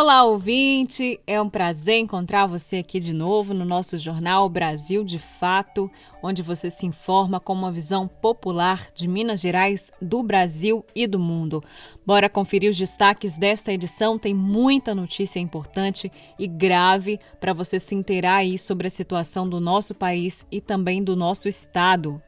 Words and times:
Olá, 0.00 0.22
ouvinte! 0.22 1.18
É 1.26 1.42
um 1.42 1.48
prazer 1.48 1.98
encontrar 1.98 2.46
você 2.46 2.76
aqui 2.76 3.00
de 3.00 3.12
novo 3.12 3.52
no 3.52 3.64
nosso 3.64 3.98
jornal 3.98 4.48
Brasil 4.48 5.02
de 5.02 5.18
Fato, 5.18 5.90
onde 6.22 6.40
você 6.40 6.70
se 6.70 6.86
informa 6.86 7.40
com 7.40 7.52
uma 7.52 7.72
visão 7.72 8.06
popular 8.06 8.92
de 8.94 9.08
Minas 9.08 9.40
Gerais, 9.40 9.90
do 10.00 10.22
Brasil 10.22 10.86
e 10.94 11.04
do 11.04 11.18
mundo. 11.18 11.64
Bora 12.06 12.30
conferir 12.30 12.70
os 12.70 12.78
destaques 12.78 13.36
desta 13.36 13.72
edição, 13.72 14.16
tem 14.16 14.32
muita 14.32 14.94
notícia 14.94 15.40
importante 15.40 16.12
e 16.38 16.46
grave 16.46 17.18
para 17.40 17.52
você 17.52 17.80
se 17.80 17.96
inteirar 17.96 18.36
aí 18.36 18.56
sobre 18.56 18.86
a 18.86 18.90
situação 18.90 19.48
do 19.48 19.58
nosso 19.58 19.96
país 19.96 20.46
e 20.48 20.60
também 20.60 21.02
do 21.02 21.16
nosso 21.16 21.48
estado. 21.48 22.22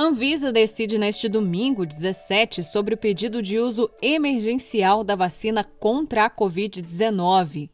Anvisa 0.00 0.52
decide 0.52 0.96
neste 0.96 1.28
domingo 1.28 1.84
17 1.84 2.62
sobre 2.62 2.94
o 2.94 2.96
pedido 2.96 3.42
de 3.42 3.58
uso 3.58 3.90
emergencial 4.00 5.02
da 5.02 5.16
vacina 5.16 5.64
contra 5.64 6.24
a 6.24 6.30
Covid-19. 6.30 7.68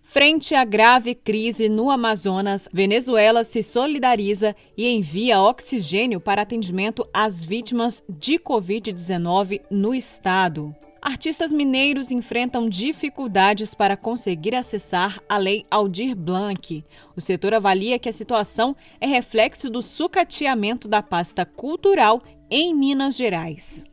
Frente 0.00 0.54
à 0.54 0.64
grave 0.64 1.16
crise 1.16 1.68
no 1.68 1.90
Amazonas, 1.90 2.68
Venezuela 2.72 3.42
se 3.42 3.60
solidariza 3.60 4.54
e 4.76 4.86
envia 4.86 5.40
oxigênio 5.40 6.20
para 6.20 6.42
atendimento 6.42 7.04
às 7.12 7.42
vítimas 7.42 8.04
de 8.08 8.38
Covid-19 8.38 9.60
no 9.68 9.92
estado. 9.92 10.72
Artistas 11.00 11.52
mineiros 11.52 12.10
enfrentam 12.10 12.68
dificuldades 12.68 13.72
para 13.72 13.96
conseguir 13.96 14.54
acessar 14.54 15.20
a 15.28 15.38
Lei 15.38 15.64
Aldir 15.70 16.16
Blanc. 16.16 16.84
O 17.16 17.20
setor 17.20 17.54
avalia 17.54 17.98
que 17.98 18.08
a 18.08 18.12
situação 18.12 18.74
é 19.00 19.06
reflexo 19.06 19.70
do 19.70 19.80
sucateamento 19.80 20.88
da 20.88 21.00
pasta 21.00 21.46
cultural 21.46 22.20
em 22.50 22.74
Minas 22.74 23.16
Gerais. 23.16 23.84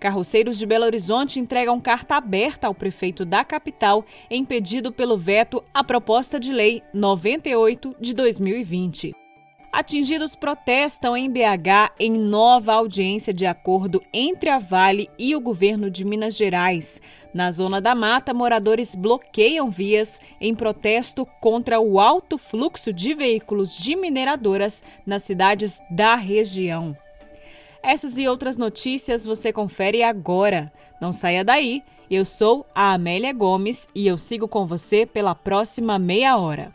Carroceiros 0.00 0.58
de 0.58 0.66
Belo 0.66 0.84
Horizonte 0.84 1.38
entregam 1.38 1.80
carta 1.80 2.16
aberta 2.16 2.66
ao 2.66 2.74
prefeito 2.74 3.24
da 3.24 3.44
capital 3.44 4.04
em 4.28 4.44
pedido 4.44 4.90
pelo 4.90 5.16
veto 5.16 5.62
à 5.72 5.84
proposta 5.84 6.40
de 6.40 6.52
lei 6.52 6.82
98 6.92 7.94
de 8.00 8.12
2020. 8.12 9.21
Atingidos 9.72 10.36
protestam 10.36 11.16
em 11.16 11.30
BH 11.30 11.94
em 11.98 12.12
nova 12.12 12.74
audiência 12.74 13.32
de 13.32 13.46
acordo 13.46 14.02
entre 14.12 14.50
a 14.50 14.58
Vale 14.58 15.08
e 15.18 15.34
o 15.34 15.40
governo 15.40 15.90
de 15.90 16.04
Minas 16.04 16.36
Gerais. 16.36 17.00
Na 17.32 17.50
Zona 17.50 17.80
da 17.80 17.94
Mata, 17.94 18.34
moradores 18.34 18.94
bloqueiam 18.94 19.70
vias 19.70 20.20
em 20.38 20.54
protesto 20.54 21.26
contra 21.40 21.80
o 21.80 21.98
alto 21.98 22.36
fluxo 22.36 22.92
de 22.92 23.14
veículos 23.14 23.74
de 23.78 23.96
mineradoras 23.96 24.84
nas 25.06 25.22
cidades 25.22 25.80
da 25.90 26.16
região. 26.16 26.94
Essas 27.82 28.18
e 28.18 28.28
outras 28.28 28.58
notícias 28.58 29.24
você 29.24 29.54
confere 29.54 30.02
agora. 30.02 30.70
Não 31.00 31.12
saia 31.12 31.42
daí. 31.42 31.82
Eu 32.10 32.26
sou 32.26 32.66
a 32.74 32.92
Amélia 32.92 33.32
Gomes 33.32 33.88
e 33.94 34.06
eu 34.06 34.18
sigo 34.18 34.46
com 34.46 34.66
você 34.66 35.06
pela 35.06 35.34
próxima 35.34 35.98
meia 35.98 36.36
hora. 36.36 36.74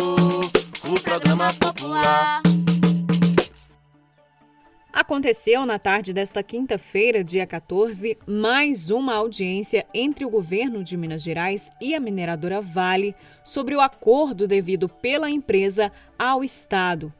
Aconteceu 5.11 5.65
na 5.65 5.77
tarde 5.77 6.13
desta 6.13 6.41
quinta-feira, 6.41 7.21
dia 7.21 7.45
14, 7.45 8.17
mais 8.25 8.89
uma 8.89 9.13
audiência 9.13 9.85
entre 9.93 10.23
o 10.23 10.29
governo 10.29 10.85
de 10.85 10.95
Minas 10.95 11.21
Gerais 11.21 11.69
e 11.81 11.93
a 11.93 11.99
mineradora 11.99 12.61
Vale 12.61 13.13
sobre 13.43 13.75
o 13.75 13.81
acordo 13.81 14.47
devido 14.47 14.87
pela 14.87 15.29
empresa 15.29 15.91
ao 16.17 16.45
Estado. 16.45 17.13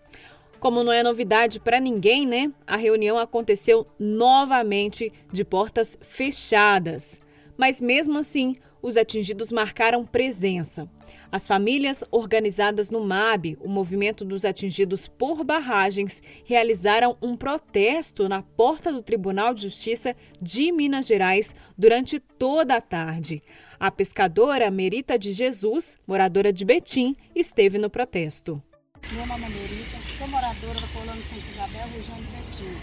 Como 0.58 0.86
não 0.86 0.94
é 0.94 1.04
novidade 1.04 1.60
para 1.60 1.82
ninguém, 1.82 2.26
né? 2.26 2.54
A 2.66 2.78
reunião 2.78 3.18
aconteceu 3.18 3.86
novamente 4.00 5.12
de 5.30 5.44
portas 5.44 6.00
fechadas. 6.02 7.20
Mas 7.58 7.82
mesmo 7.82 8.20
assim, 8.20 8.56
os 8.82 8.96
atingidos 8.96 9.52
marcaram 9.52 10.06
presença. 10.06 10.90
As 11.32 11.48
famílias 11.48 12.04
organizadas 12.12 12.92
no 12.92 13.00
MAB, 13.00 13.58
o 13.62 13.70
movimento 13.70 14.26
dos 14.26 14.44
atingidos 14.44 15.08
por 15.08 15.46
barragens, 15.46 16.22
realizaram 16.44 17.18
um 17.22 17.38
protesto 17.38 18.28
na 18.28 18.42
porta 18.42 18.92
do 18.92 19.02
Tribunal 19.02 19.54
de 19.54 19.62
Justiça 19.62 20.14
de 20.42 20.74
Minas 20.74 21.08
Gerais 21.08 21.56
durante 21.78 22.20
toda 22.20 22.76
a 22.76 22.82
tarde. 22.82 23.42
A 23.80 23.90
pescadora 23.90 24.70
Merita 24.70 25.18
de 25.18 25.32
Jesus, 25.32 25.98
moradora 26.06 26.52
de 26.52 26.66
Betim, 26.66 27.16
esteve 27.34 27.78
no 27.78 27.90
protesto. 27.90 28.62
Meu 29.14 29.26
nome 29.26 29.46
é 29.46 29.50
Merita, 29.50 29.98
sou 30.18 30.28
moradora 30.28 30.82
da 30.82 30.88
colônia 30.88 31.24
Santa 31.24 31.48
Isabel, 31.50 31.88
região 31.96 32.18
de 32.18 32.28
Betim. 32.28 32.78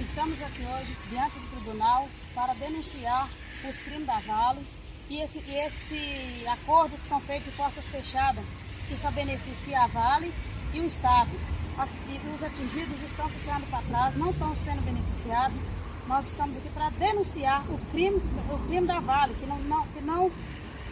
Estamos 0.00 0.42
aqui 0.42 0.62
hoje 0.62 0.96
diante 1.10 1.38
do 1.38 1.46
tribunal 1.50 2.08
para 2.34 2.54
denunciar 2.54 3.30
os 3.68 3.78
crimes 3.78 4.06
da 4.06 4.18
Vale 4.18 4.77
e 5.10 5.20
esse, 5.22 5.38
esse 5.38 6.46
acordo 6.46 6.96
que 6.98 7.08
são 7.08 7.20
feitos 7.20 7.50
de 7.50 7.56
portas 7.56 7.90
fechadas, 7.90 8.44
que 8.88 8.96
só 8.96 9.10
beneficia 9.10 9.82
a 9.82 9.86
Vale 9.86 10.32
e 10.74 10.80
o 10.80 10.86
Estado. 10.86 11.30
As, 11.78 11.94
os 12.34 12.42
atingidos 12.42 13.02
estão 13.02 13.28
ficando 13.28 13.66
para 13.70 13.80
trás, 13.82 14.16
não 14.16 14.30
estão 14.30 14.54
sendo 14.64 14.82
beneficiados. 14.84 15.56
Nós 16.06 16.26
estamos 16.26 16.56
aqui 16.56 16.68
para 16.70 16.90
denunciar 16.90 17.62
o 17.70 17.78
crime, 17.90 18.20
o 18.50 18.58
crime 18.66 18.86
da 18.86 19.00
Vale, 19.00 19.34
que 19.34 19.46
não, 19.46 19.86
que 19.86 20.00
não 20.00 20.30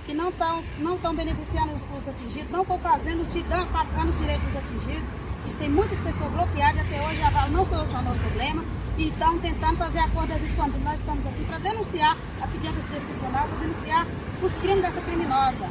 que 0.06 0.14
não 0.14 0.28
estão 0.28 0.62
não 0.78 0.94
estão 0.94 1.14
beneficiando 1.14 1.74
os, 1.74 1.82
os 1.82 2.08
atingidos, 2.08 2.50
não 2.50 2.62
estão 2.62 2.78
fazendo, 2.78 3.22
atacando 3.22 4.10
os 4.10 4.18
direitos 4.18 4.46
dos 4.46 4.56
atingidos. 4.56 5.08
Isso 5.46 5.58
tem 5.58 5.68
muitas 5.68 5.98
pessoas 5.98 6.32
bloqueadas 6.32 6.80
até 6.80 7.02
hoje 7.06 7.22
a 7.22 7.30
Vale 7.30 7.52
não 7.52 7.66
solucionou 7.66 8.14
o 8.14 8.18
problema 8.18 8.64
e 8.98 9.08
estão 9.08 9.38
tentando 9.38 9.76
fazer 9.76 9.98
acordos 9.98 10.42
escondidos. 10.42 10.82
Nós 10.82 11.00
estamos 11.00 11.26
aqui 11.26 11.44
para 11.44 11.58
denunciar, 11.58 12.16
aqui 12.40 12.58
diante 12.58 12.78
desse 12.88 13.06
tribunal, 13.06 13.48
para 13.48 13.58
denunciar 13.58 14.06
os 14.42 14.56
crimes 14.56 14.82
dessa 14.82 15.00
criminosa. 15.00 15.70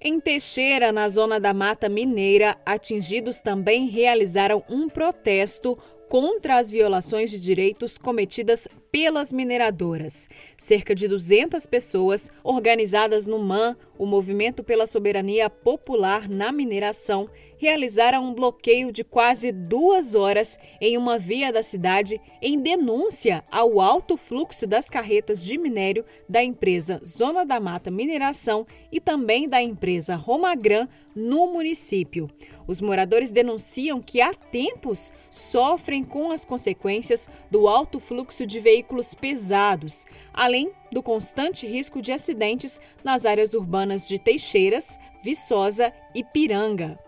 Em 0.00 0.20
Teixeira, 0.20 0.92
na 0.92 1.08
zona 1.08 1.40
da 1.40 1.54
Mata 1.54 1.88
Mineira, 1.88 2.58
atingidos 2.66 3.40
também 3.40 3.88
realizaram 3.88 4.62
um 4.68 4.88
protesto 4.88 5.78
contra 6.10 6.58
as 6.58 6.70
violações 6.70 7.30
de 7.30 7.40
direitos 7.40 7.96
cometidas 7.96 8.68
pelas 8.94 9.32
mineradoras. 9.32 10.28
Cerca 10.56 10.94
de 10.94 11.08
200 11.08 11.66
pessoas, 11.66 12.30
organizadas 12.44 13.26
no 13.26 13.40
MAN, 13.40 13.76
o 13.98 14.06
Movimento 14.06 14.62
pela 14.62 14.86
Soberania 14.86 15.50
Popular 15.50 16.28
na 16.28 16.52
Mineração, 16.52 17.28
realizaram 17.56 18.24
um 18.24 18.34
bloqueio 18.34 18.92
de 18.92 19.02
quase 19.02 19.50
duas 19.50 20.14
horas 20.14 20.58
em 20.80 20.96
uma 20.96 21.18
via 21.18 21.52
da 21.52 21.62
cidade 21.62 22.20
em 22.40 22.60
denúncia 22.60 23.42
ao 23.50 23.80
alto 23.80 24.16
fluxo 24.16 24.66
das 24.66 24.88
carretas 24.88 25.44
de 25.44 25.58
minério 25.58 26.04
da 26.28 26.44
empresa 26.44 27.00
Zona 27.04 27.44
da 27.44 27.58
Mata 27.58 27.90
Mineração 27.90 28.66
e 28.92 29.00
também 29.00 29.48
da 29.48 29.62
empresa 29.62 30.14
Romagran 30.14 30.86
no 31.16 31.52
município. 31.52 32.28
Os 32.66 32.80
moradores 32.80 33.30
denunciam 33.30 34.00
que 34.00 34.20
há 34.20 34.34
tempos 34.34 35.12
sofrem 35.30 36.02
com 36.02 36.32
as 36.32 36.44
consequências 36.44 37.28
do 37.50 37.68
alto 37.68 38.00
fluxo 38.00 38.46
de 38.46 38.60
veículos 38.60 38.83
pesados, 39.14 40.06
além 40.32 40.70
do 40.92 41.02
constante 41.02 41.66
risco 41.66 42.00
de 42.00 42.12
acidentes 42.12 42.80
nas 43.02 43.26
áreas 43.26 43.54
urbanas 43.54 44.08
de 44.08 44.18
Teixeiras, 44.18 44.98
Viçosa 45.22 45.92
e 46.14 46.22
Piranga. 46.22 46.98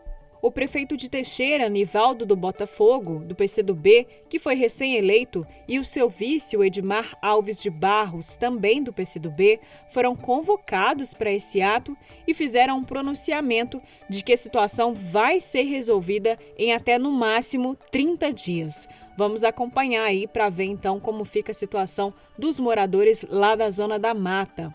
O 0.47 0.51
prefeito 0.53 0.97
de 0.97 1.11
Teixeira, 1.11 1.69
Nivaldo 1.69 2.25
do 2.25 2.37
Botafogo, 2.37 3.19
do 3.19 3.35
PCdoB, 3.35 4.07
que 4.29 4.39
foi 4.39 4.55
recém-eleito, 4.55 5.47
e 5.67 5.79
o 5.79 5.85
seu 5.85 6.09
vice, 6.09 6.57
o 6.57 6.63
Edmar 6.63 7.19
Alves 7.21 7.61
de 7.61 7.69
Barros, 7.69 8.37
também 8.37 8.81
do 8.83 8.93
PCdoB, 8.93 9.59
foram 9.91 10.15
convocados 10.15 11.13
para 11.13 11.33
esse 11.33 11.61
ato 11.61 11.97
e 12.29 12.33
fizeram 12.33 12.79
um 12.79 12.85
pronunciamento 12.85 13.83
de 14.09 14.23
que 14.23 14.33
a 14.33 14.37
situação 14.37 14.95
vai 14.95 15.41
ser 15.41 15.63
resolvida 15.63 16.39
em 16.57 16.73
até 16.73 16.97
no 16.99 17.11
máximo 17.11 17.77
30 17.91 18.33
dias. 18.33 18.89
Vamos 19.17 19.45
acompanhar 19.45 20.05
aí 20.05 20.27
para 20.27 20.51
ver 20.51 20.65
então 20.65 21.01
como 21.01 21.25
fica 21.25 21.51
a 21.51 21.55
situação 21.55 22.13
dos 22.39 22.61
moradores 22.61 23.27
lá 23.31 23.55
da 23.55 23.71
zona 23.71 23.99
da 23.99 24.13
mata. 24.13 24.75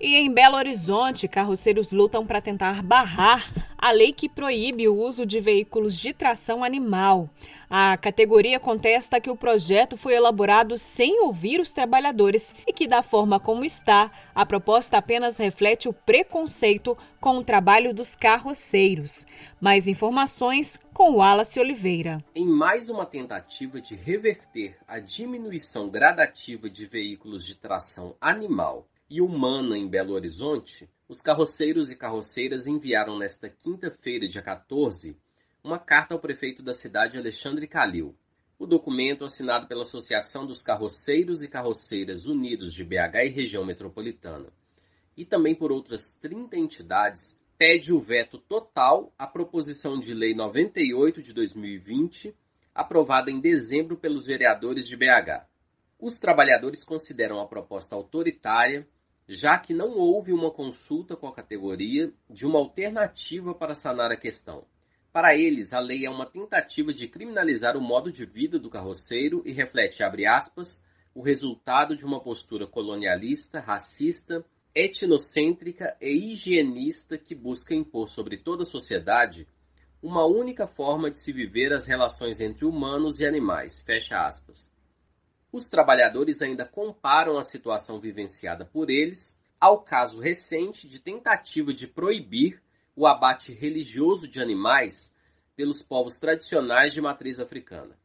E 0.00 0.16
em 0.16 0.32
Belo 0.32 0.56
Horizonte, 0.56 1.28
carroceiros 1.28 1.92
lutam 1.92 2.26
para 2.26 2.40
tentar 2.40 2.82
barrar 2.82 3.52
a 3.78 3.90
lei 3.90 4.12
que 4.12 4.28
proíbe 4.28 4.88
o 4.88 4.96
uso 4.96 5.24
de 5.24 5.38
veículos 5.40 5.98
de 5.98 6.12
tração 6.12 6.64
animal. 6.64 7.28
A 7.76 7.96
categoria 7.96 8.60
contesta 8.60 9.20
que 9.20 9.28
o 9.28 9.34
projeto 9.34 9.96
foi 9.96 10.14
elaborado 10.14 10.78
sem 10.78 11.20
ouvir 11.22 11.60
os 11.60 11.72
trabalhadores 11.72 12.54
e 12.64 12.72
que, 12.72 12.86
da 12.86 13.02
forma 13.02 13.40
como 13.40 13.64
está, 13.64 14.12
a 14.32 14.46
proposta 14.46 14.96
apenas 14.96 15.38
reflete 15.38 15.88
o 15.88 15.92
preconceito 15.92 16.96
com 17.20 17.38
o 17.38 17.44
trabalho 17.44 17.92
dos 17.92 18.14
carroceiros. 18.14 19.26
Mais 19.60 19.88
informações 19.88 20.78
com 20.92 21.16
Wallace 21.16 21.58
Oliveira. 21.58 22.24
Em 22.32 22.46
mais 22.46 22.88
uma 22.88 23.04
tentativa 23.04 23.80
de 23.80 23.96
reverter 23.96 24.76
a 24.86 25.00
diminuição 25.00 25.90
gradativa 25.90 26.70
de 26.70 26.86
veículos 26.86 27.44
de 27.44 27.56
tração 27.56 28.14
animal 28.20 28.86
e 29.10 29.20
humana 29.20 29.76
em 29.76 29.88
Belo 29.88 30.14
Horizonte, 30.14 30.88
os 31.08 31.20
carroceiros 31.20 31.90
e 31.90 31.96
carroceiras 31.96 32.68
enviaram 32.68 33.18
nesta 33.18 33.48
quinta-feira, 33.48 34.28
dia 34.28 34.42
14, 34.42 35.18
uma 35.64 35.78
carta 35.78 36.12
ao 36.12 36.20
prefeito 36.20 36.62
da 36.62 36.74
cidade, 36.74 37.16
Alexandre 37.16 37.66
Calil. 37.66 38.14
O 38.58 38.66
documento, 38.66 39.24
assinado 39.24 39.66
pela 39.66 39.80
Associação 39.80 40.46
dos 40.46 40.60
Carroceiros 40.60 41.42
e 41.42 41.48
Carroceiras 41.48 42.26
Unidos 42.26 42.74
de 42.74 42.84
BH 42.84 43.24
e 43.24 43.28
região 43.30 43.64
metropolitana, 43.64 44.52
e 45.16 45.24
também 45.24 45.54
por 45.54 45.72
outras 45.72 46.12
30 46.20 46.58
entidades, 46.58 47.40
pede 47.56 47.94
o 47.94 47.98
veto 47.98 48.36
total 48.38 49.10
à 49.18 49.26
proposição 49.26 49.98
de 49.98 50.12
lei 50.12 50.34
98 50.34 51.22
de 51.22 51.32
2020, 51.32 52.36
aprovada 52.74 53.30
em 53.30 53.40
dezembro 53.40 53.96
pelos 53.96 54.26
vereadores 54.26 54.86
de 54.86 54.98
BH. 54.98 55.46
Os 55.98 56.20
trabalhadores 56.20 56.84
consideram 56.84 57.40
a 57.40 57.48
proposta 57.48 57.96
autoritária, 57.96 58.86
já 59.26 59.58
que 59.58 59.72
não 59.72 59.96
houve 59.96 60.30
uma 60.30 60.50
consulta 60.50 61.16
com 61.16 61.26
a 61.26 61.34
categoria 61.34 62.12
de 62.28 62.44
uma 62.44 62.58
alternativa 62.58 63.54
para 63.54 63.74
sanar 63.74 64.12
a 64.12 64.16
questão. 64.16 64.66
Para 65.14 65.36
eles, 65.36 65.72
a 65.72 65.78
lei 65.78 66.04
é 66.04 66.10
uma 66.10 66.26
tentativa 66.26 66.92
de 66.92 67.06
criminalizar 67.06 67.76
o 67.76 67.80
modo 67.80 68.10
de 68.10 68.26
vida 68.26 68.58
do 68.58 68.68
carroceiro 68.68 69.44
e 69.46 69.52
reflete, 69.52 70.02
abre 70.02 70.26
aspas, 70.26 70.84
o 71.14 71.22
resultado 71.22 71.94
de 71.94 72.04
uma 72.04 72.20
postura 72.20 72.66
colonialista, 72.66 73.60
racista, 73.60 74.44
etnocêntrica 74.74 75.96
e 76.00 76.32
higienista 76.32 77.16
que 77.16 77.32
busca 77.32 77.76
impor 77.76 78.08
sobre 78.08 78.38
toda 78.38 78.64
a 78.64 78.66
sociedade 78.66 79.46
uma 80.02 80.26
única 80.26 80.66
forma 80.66 81.08
de 81.12 81.20
se 81.20 81.32
viver 81.32 81.72
as 81.72 81.86
relações 81.86 82.40
entre 82.40 82.64
humanos 82.64 83.20
e 83.20 83.24
animais. 83.24 83.82
Fecha 83.82 84.16
aspas. 84.16 84.68
Os 85.52 85.68
trabalhadores 85.68 86.42
ainda 86.42 86.66
comparam 86.66 87.38
a 87.38 87.42
situação 87.42 88.00
vivenciada 88.00 88.64
por 88.64 88.90
eles 88.90 89.38
ao 89.60 89.80
caso 89.80 90.18
recente 90.18 90.88
de 90.88 90.98
tentativa 90.98 91.72
de 91.72 91.86
proibir 91.86 92.63
o 92.96 93.06
abate 93.06 93.52
religioso 93.52 94.28
de 94.28 94.40
animais 94.40 95.14
pelos 95.56 95.82
povos 95.82 96.18
tradicionais 96.18 96.92
de 96.92 97.00
matriz 97.00 97.40
africana. 97.40 97.98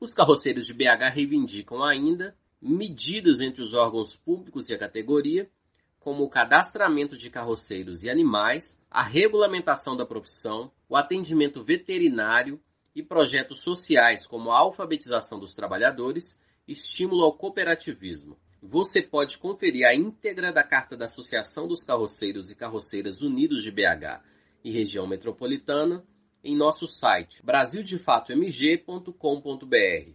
Os 0.00 0.12
carroceiros 0.12 0.66
de 0.66 0.74
BH 0.74 1.12
reivindicam 1.14 1.82
ainda 1.82 2.36
medidas 2.60 3.40
entre 3.40 3.62
os 3.62 3.74
órgãos 3.74 4.16
públicos 4.16 4.68
e 4.68 4.74
a 4.74 4.78
categoria, 4.78 5.50
como 5.98 6.22
o 6.24 6.28
cadastramento 6.28 7.16
de 7.16 7.30
carroceiros 7.30 8.04
e 8.04 8.10
animais, 8.10 8.84
a 8.90 9.02
regulamentação 9.02 9.96
da 9.96 10.04
profissão, 10.04 10.70
o 10.88 10.96
atendimento 10.96 11.62
veterinário 11.62 12.60
e 12.94 13.02
projetos 13.02 13.62
sociais 13.62 14.26
como 14.26 14.50
a 14.50 14.58
alfabetização 14.58 15.40
dos 15.40 15.54
trabalhadores, 15.54 16.40
estímulo 16.68 17.24
ao 17.24 17.32
cooperativismo. 17.32 18.38
Você 18.66 19.02
pode 19.02 19.36
conferir 19.36 19.86
a 19.86 19.94
íntegra 19.94 20.50
da 20.50 20.64
carta 20.64 20.96
da 20.96 21.04
Associação 21.04 21.68
dos 21.68 21.84
Carroceiros 21.84 22.50
e 22.50 22.56
Carroceiras 22.56 23.20
Unidos 23.20 23.62
de 23.62 23.70
BH 23.70 24.22
e 24.64 24.72
região 24.72 25.06
metropolitana 25.06 26.02
em 26.42 26.56
nosso 26.56 26.86
site 26.86 27.44
brasildefatomg.com.br. 27.44 30.12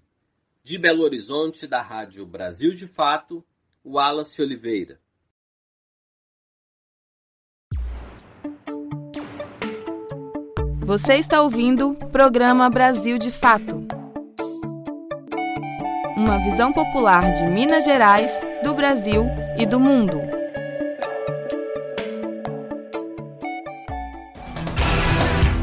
De 0.64 0.78
Belo 0.80 1.04
Horizonte, 1.04 1.68
da 1.68 1.84
Rádio 1.84 2.26
Brasil 2.26 2.72
de 2.72 2.88
Fato, 2.88 3.46
Wallace 3.86 4.42
Oliveira. 4.42 5.00
Você 10.80 11.14
está 11.16 11.44
ouvindo 11.44 11.92
o 11.92 12.10
programa 12.10 12.68
Brasil 12.68 13.20
de 13.20 13.30
Fato 13.30 13.99
uma 16.20 16.38
visão 16.38 16.74
popular 16.74 17.32
de 17.32 17.46
Minas 17.46 17.86
Gerais, 17.86 18.46
do 18.62 18.74
Brasil 18.74 19.26
e 19.58 19.66
do 19.66 19.80
mundo. 19.80 20.22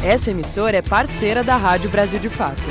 Essa 0.03 0.31
emissora 0.31 0.79
é 0.79 0.83
parceira 0.83 1.45
da 1.45 1.57
Rádio 1.57 1.91
Brasil 1.91 2.19
de 2.19 2.31
Fato. 2.31 2.63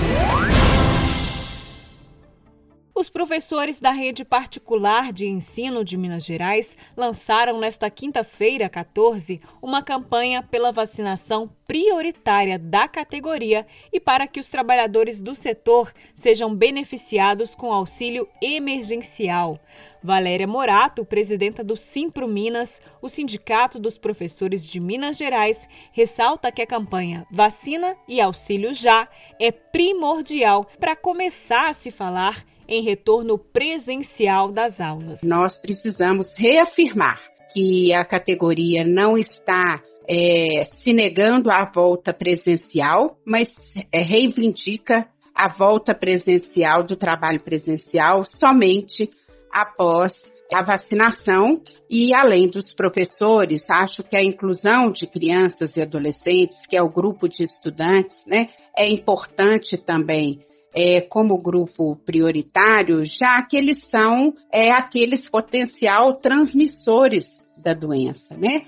Os 3.05 3.09
professores 3.11 3.79
da 3.79 3.91
rede 3.91 4.25
particular 4.25 5.13
de 5.13 5.27
ensino 5.27 5.85
de 5.85 5.95
Minas 5.95 6.25
Gerais 6.25 6.75
lançaram 6.97 7.59
nesta 7.59 7.87
quinta-feira, 7.87 8.67
14, 8.67 9.39
uma 9.61 9.83
campanha 9.83 10.41
pela 10.41 10.71
vacinação 10.71 11.47
prioritária 11.67 12.57
da 12.57 12.87
categoria 12.87 13.67
e 13.93 13.99
para 13.99 14.25
que 14.25 14.39
os 14.39 14.49
trabalhadores 14.49 15.21
do 15.21 15.35
setor 15.35 15.93
sejam 16.15 16.55
beneficiados 16.55 17.53
com 17.53 17.71
auxílio 17.71 18.27
emergencial. 18.41 19.59
Valéria 20.01 20.47
Morato, 20.47 21.05
presidenta 21.05 21.63
do 21.63 21.77
Simpro 21.77 22.27
Minas, 22.27 22.81
o 23.03 23.07
Sindicato 23.07 23.77
dos 23.77 23.99
Professores 23.99 24.65
de 24.65 24.79
Minas 24.79 25.15
Gerais, 25.15 25.69
ressalta 25.91 26.51
que 26.51 26.61
a 26.63 26.67
campanha 26.67 27.27
Vacina 27.31 27.95
e 28.07 28.19
Auxílio 28.19 28.73
Já 28.73 29.07
é 29.39 29.51
primordial 29.51 30.67
para 30.79 30.95
começar 30.95 31.69
a 31.69 31.73
se 31.75 31.91
falar 31.91 32.43
em 32.67 32.83
retorno 32.83 33.37
presencial 33.37 34.51
das 34.51 34.81
aulas. 34.81 35.21
Nós 35.23 35.57
precisamos 35.57 36.27
reafirmar 36.35 37.19
que 37.53 37.93
a 37.93 38.03
categoria 38.03 38.83
não 38.83 39.17
está 39.17 39.81
é, 40.07 40.65
se 40.65 40.93
negando 40.93 41.49
à 41.49 41.65
volta 41.65 42.13
presencial, 42.13 43.17
mas 43.25 43.49
é, 43.91 44.01
reivindica 44.01 45.07
a 45.33 45.49
volta 45.49 45.93
presencial 45.93 46.83
do 46.83 46.95
trabalho 46.95 47.41
presencial 47.41 48.23
somente 48.25 49.09
após 49.51 50.13
a 50.53 50.63
vacinação 50.63 51.61
e 51.89 52.13
além 52.13 52.47
dos 52.47 52.73
professores, 52.73 53.67
acho 53.69 54.03
que 54.03 54.15
a 54.15 54.23
inclusão 54.23 54.91
de 54.91 55.07
crianças 55.07 55.75
e 55.75 55.81
adolescentes, 55.81 56.57
que 56.67 56.77
é 56.77 56.81
o 56.81 56.89
grupo 56.89 57.27
de 57.27 57.43
estudantes, 57.43 58.15
né, 58.27 58.49
é 58.77 58.87
importante 58.87 59.75
também 59.77 60.39
é, 60.75 60.99
como 60.99 61.37
grupo 61.37 61.95
prioritário, 62.05 63.05
já 63.05 63.41
que 63.43 63.55
eles 63.55 63.79
são 63.89 64.33
é, 64.51 64.71
aqueles 64.71 65.29
potencial 65.29 66.15
transmissores 66.15 67.25
da 67.55 67.73
doença, 67.73 68.35
né? 68.35 68.65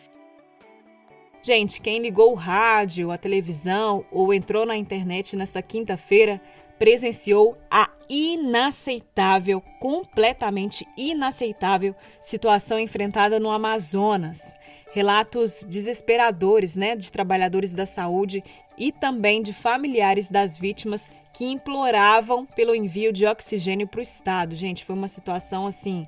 Gente, 1.43 1.81
quem 1.81 1.99
ligou 2.01 2.31
o 2.31 2.35
rádio, 2.35 3.11
a 3.11 3.17
televisão 3.17 4.05
ou 4.11 4.33
entrou 4.33 4.65
na 4.65 4.77
internet 4.77 5.35
nesta 5.35 5.61
quinta-feira 5.61 6.41
presenciou 6.79 7.57
a 7.69 7.89
inaceitável, 8.09 9.61
completamente 9.79 10.87
inaceitável 10.97 11.95
situação 12.19 12.79
enfrentada 12.79 13.39
no 13.39 13.49
Amazonas. 13.49 14.55
Relatos 14.91 15.65
desesperadores, 15.67 16.75
né, 16.77 16.95
de 16.95 17.11
trabalhadores 17.11 17.73
da 17.73 17.85
saúde 17.85 18.43
e 18.77 18.91
também 18.91 19.41
de 19.41 19.53
familiares 19.53 20.29
das 20.29 20.57
vítimas 20.57 21.11
que 21.37 21.45
imploravam 21.45 22.47
pelo 22.47 22.73
envio 22.73 23.13
de 23.13 23.27
oxigênio 23.27 23.87
para 23.87 23.99
o 23.99 24.01
estado. 24.01 24.55
Gente, 24.55 24.83
foi 24.83 24.95
uma 24.95 25.07
situação 25.07 25.67
assim 25.67 26.07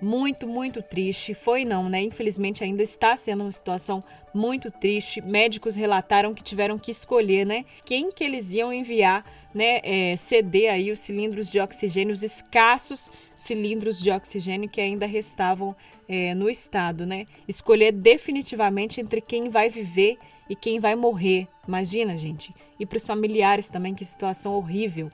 muito, 0.00 0.46
muito 0.46 0.80
triste. 0.80 1.34
Foi 1.34 1.64
não, 1.64 1.88
né? 1.88 2.00
Infelizmente 2.00 2.62
ainda 2.62 2.80
está 2.80 3.16
sendo 3.16 3.42
uma 3.42 3.50
situação 3.50 4.04
muito 4.32 4.70
triste. 4.70 5.20
Médicos 5.20 5.74
relataram 5.74 6.32
que 6.32 6.44
tiveram 6.44 6.78
que 6.78 6.92
escolher, 6.92 7.44
né, 7.44 7.64
quem 7.84 8.12
que 8.12 8.22
eles 8.22 8.52
iam 8.52 8.72
enviar, 8.72 9.24
né, 9.52 9.80
é, 9.82 10.14
ceder 10.16 10.72
aí 10.72 10.92
os 10.92 11.00
cilindros 11.00 11.50
de 11.50 11.58
oxigênio, 11.58 12.12
os 12.12 12.22
escassos 12.22 13.10
cilindros 13.34 14.00
de 14.00 14.12
oxigênio 14.12 14.68
que 14.68 14.80
ainda 14.80 15.06
restavam 15.06 15.74
é, 16.08 16.36
no 16.36 16.48
estado, 16.48 17.04
né? 17.04 17.26
Escolher 17.48 17.90
definitivamente 17.90 19.00
entre 19.00 19.20
quem 19.20 19.48
vai 19.48 19.68
viver 19.68 20.18
e 20.48 20.56
quem 20.56 20.80
vai 20.80 20.94
morrer. 20.94 21.48
Imagina, 21.66 22.16
gente. 22.16 22.54
E 22.78 22.86
para 22.86 22.96
os 22.96 23.06
familiares 23.06 23.70
também, 23.70 23.94
que 23.94 24.04
situação 24.04 24.54
horrível. 24.54 25.10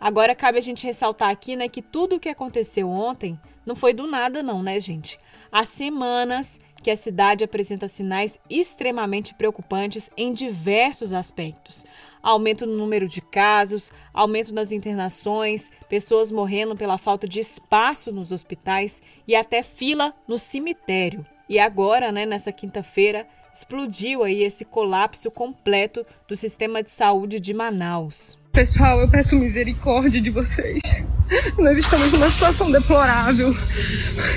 Agora 0.00 0.34
cabe 0.34 0.58
a 0.58 0.62
gente 0.62 0.86
ressaltar 0.86 1.30
aqui, 1.30 1.56
né, 1.56 1.68
que 1.68 1.80
tudo 1.80 2.16
o 2.16 2.20
que 2.20 2.28
aconteceu 2.28 2.88
ontem 2.88 3.40
não 3.64 3.74
foi 3.74 3.94
do 3.94 4.06
nada 4.06 4.42
não, 4.42 4.62
né, 4.62 4.78
gente? 4.78 5.18
Há 5.50 5.64
semanas 5.64 6.60
que 6.82 6.90
a 6.90 6.96
cidade 6.96 7.42
apresenta 7.42 7.88
sinais 7.88 8.38
extremamente 8.48 9.34
preocupantes 9.34 10.10
em 10.16 10.32
diversos 10.32 11.12
aspectos. 11.12 11.84
Aumento 12.22 12.66
no 12.66 12.76
número 12.76 13.08
de 13.08 13.20
casos, 13.20 13.90
aumento 14.12 14.52
nas 14.52 14.70
internações, 14.70 15.70
pessoas 15.88 16.30
morrendo 16.30 16.76
pela 16.76 16.98
falta 16.98 17.26
de 17.26 17.40
espaço 17.40 18.12
nos 18.12 18.32
hospitais 18.32 19.00
e 19.26 19.34
até 19.34 19.62
fila 19.62 20.14
no 20.28 20.38
cemitério. 20.38 21.24
E 21.48 21.58
agora, 21.58 22.12
né, 22.12 22.26
nessa 22.26 22.52
quinta-feira, 22.52 23.26
explodiu 23.56 24.22
aí 24.22 24.42
esse 24.42 24.66
colapso 24.66 25.30
completo 25.30 26.04
do 26.28 26.36
sistema 26.36 26.82
de 26.82 26.90
saúde 26.90 27.40
de 27.40 27.54
Manaus. 27.54 28.36
Pessoal, 28.52 29.00
eu 29.00 29.10
peço 29.10 29.34
misericórdia 29.34 30.20
de 30.20 30.28
vocês. 30.30 30.80
Nós 31.58 31.78
estamos 31.78 32.12
numa 32.12 32.28
situação 32.28 32.70
deplorável. 32.70 33.54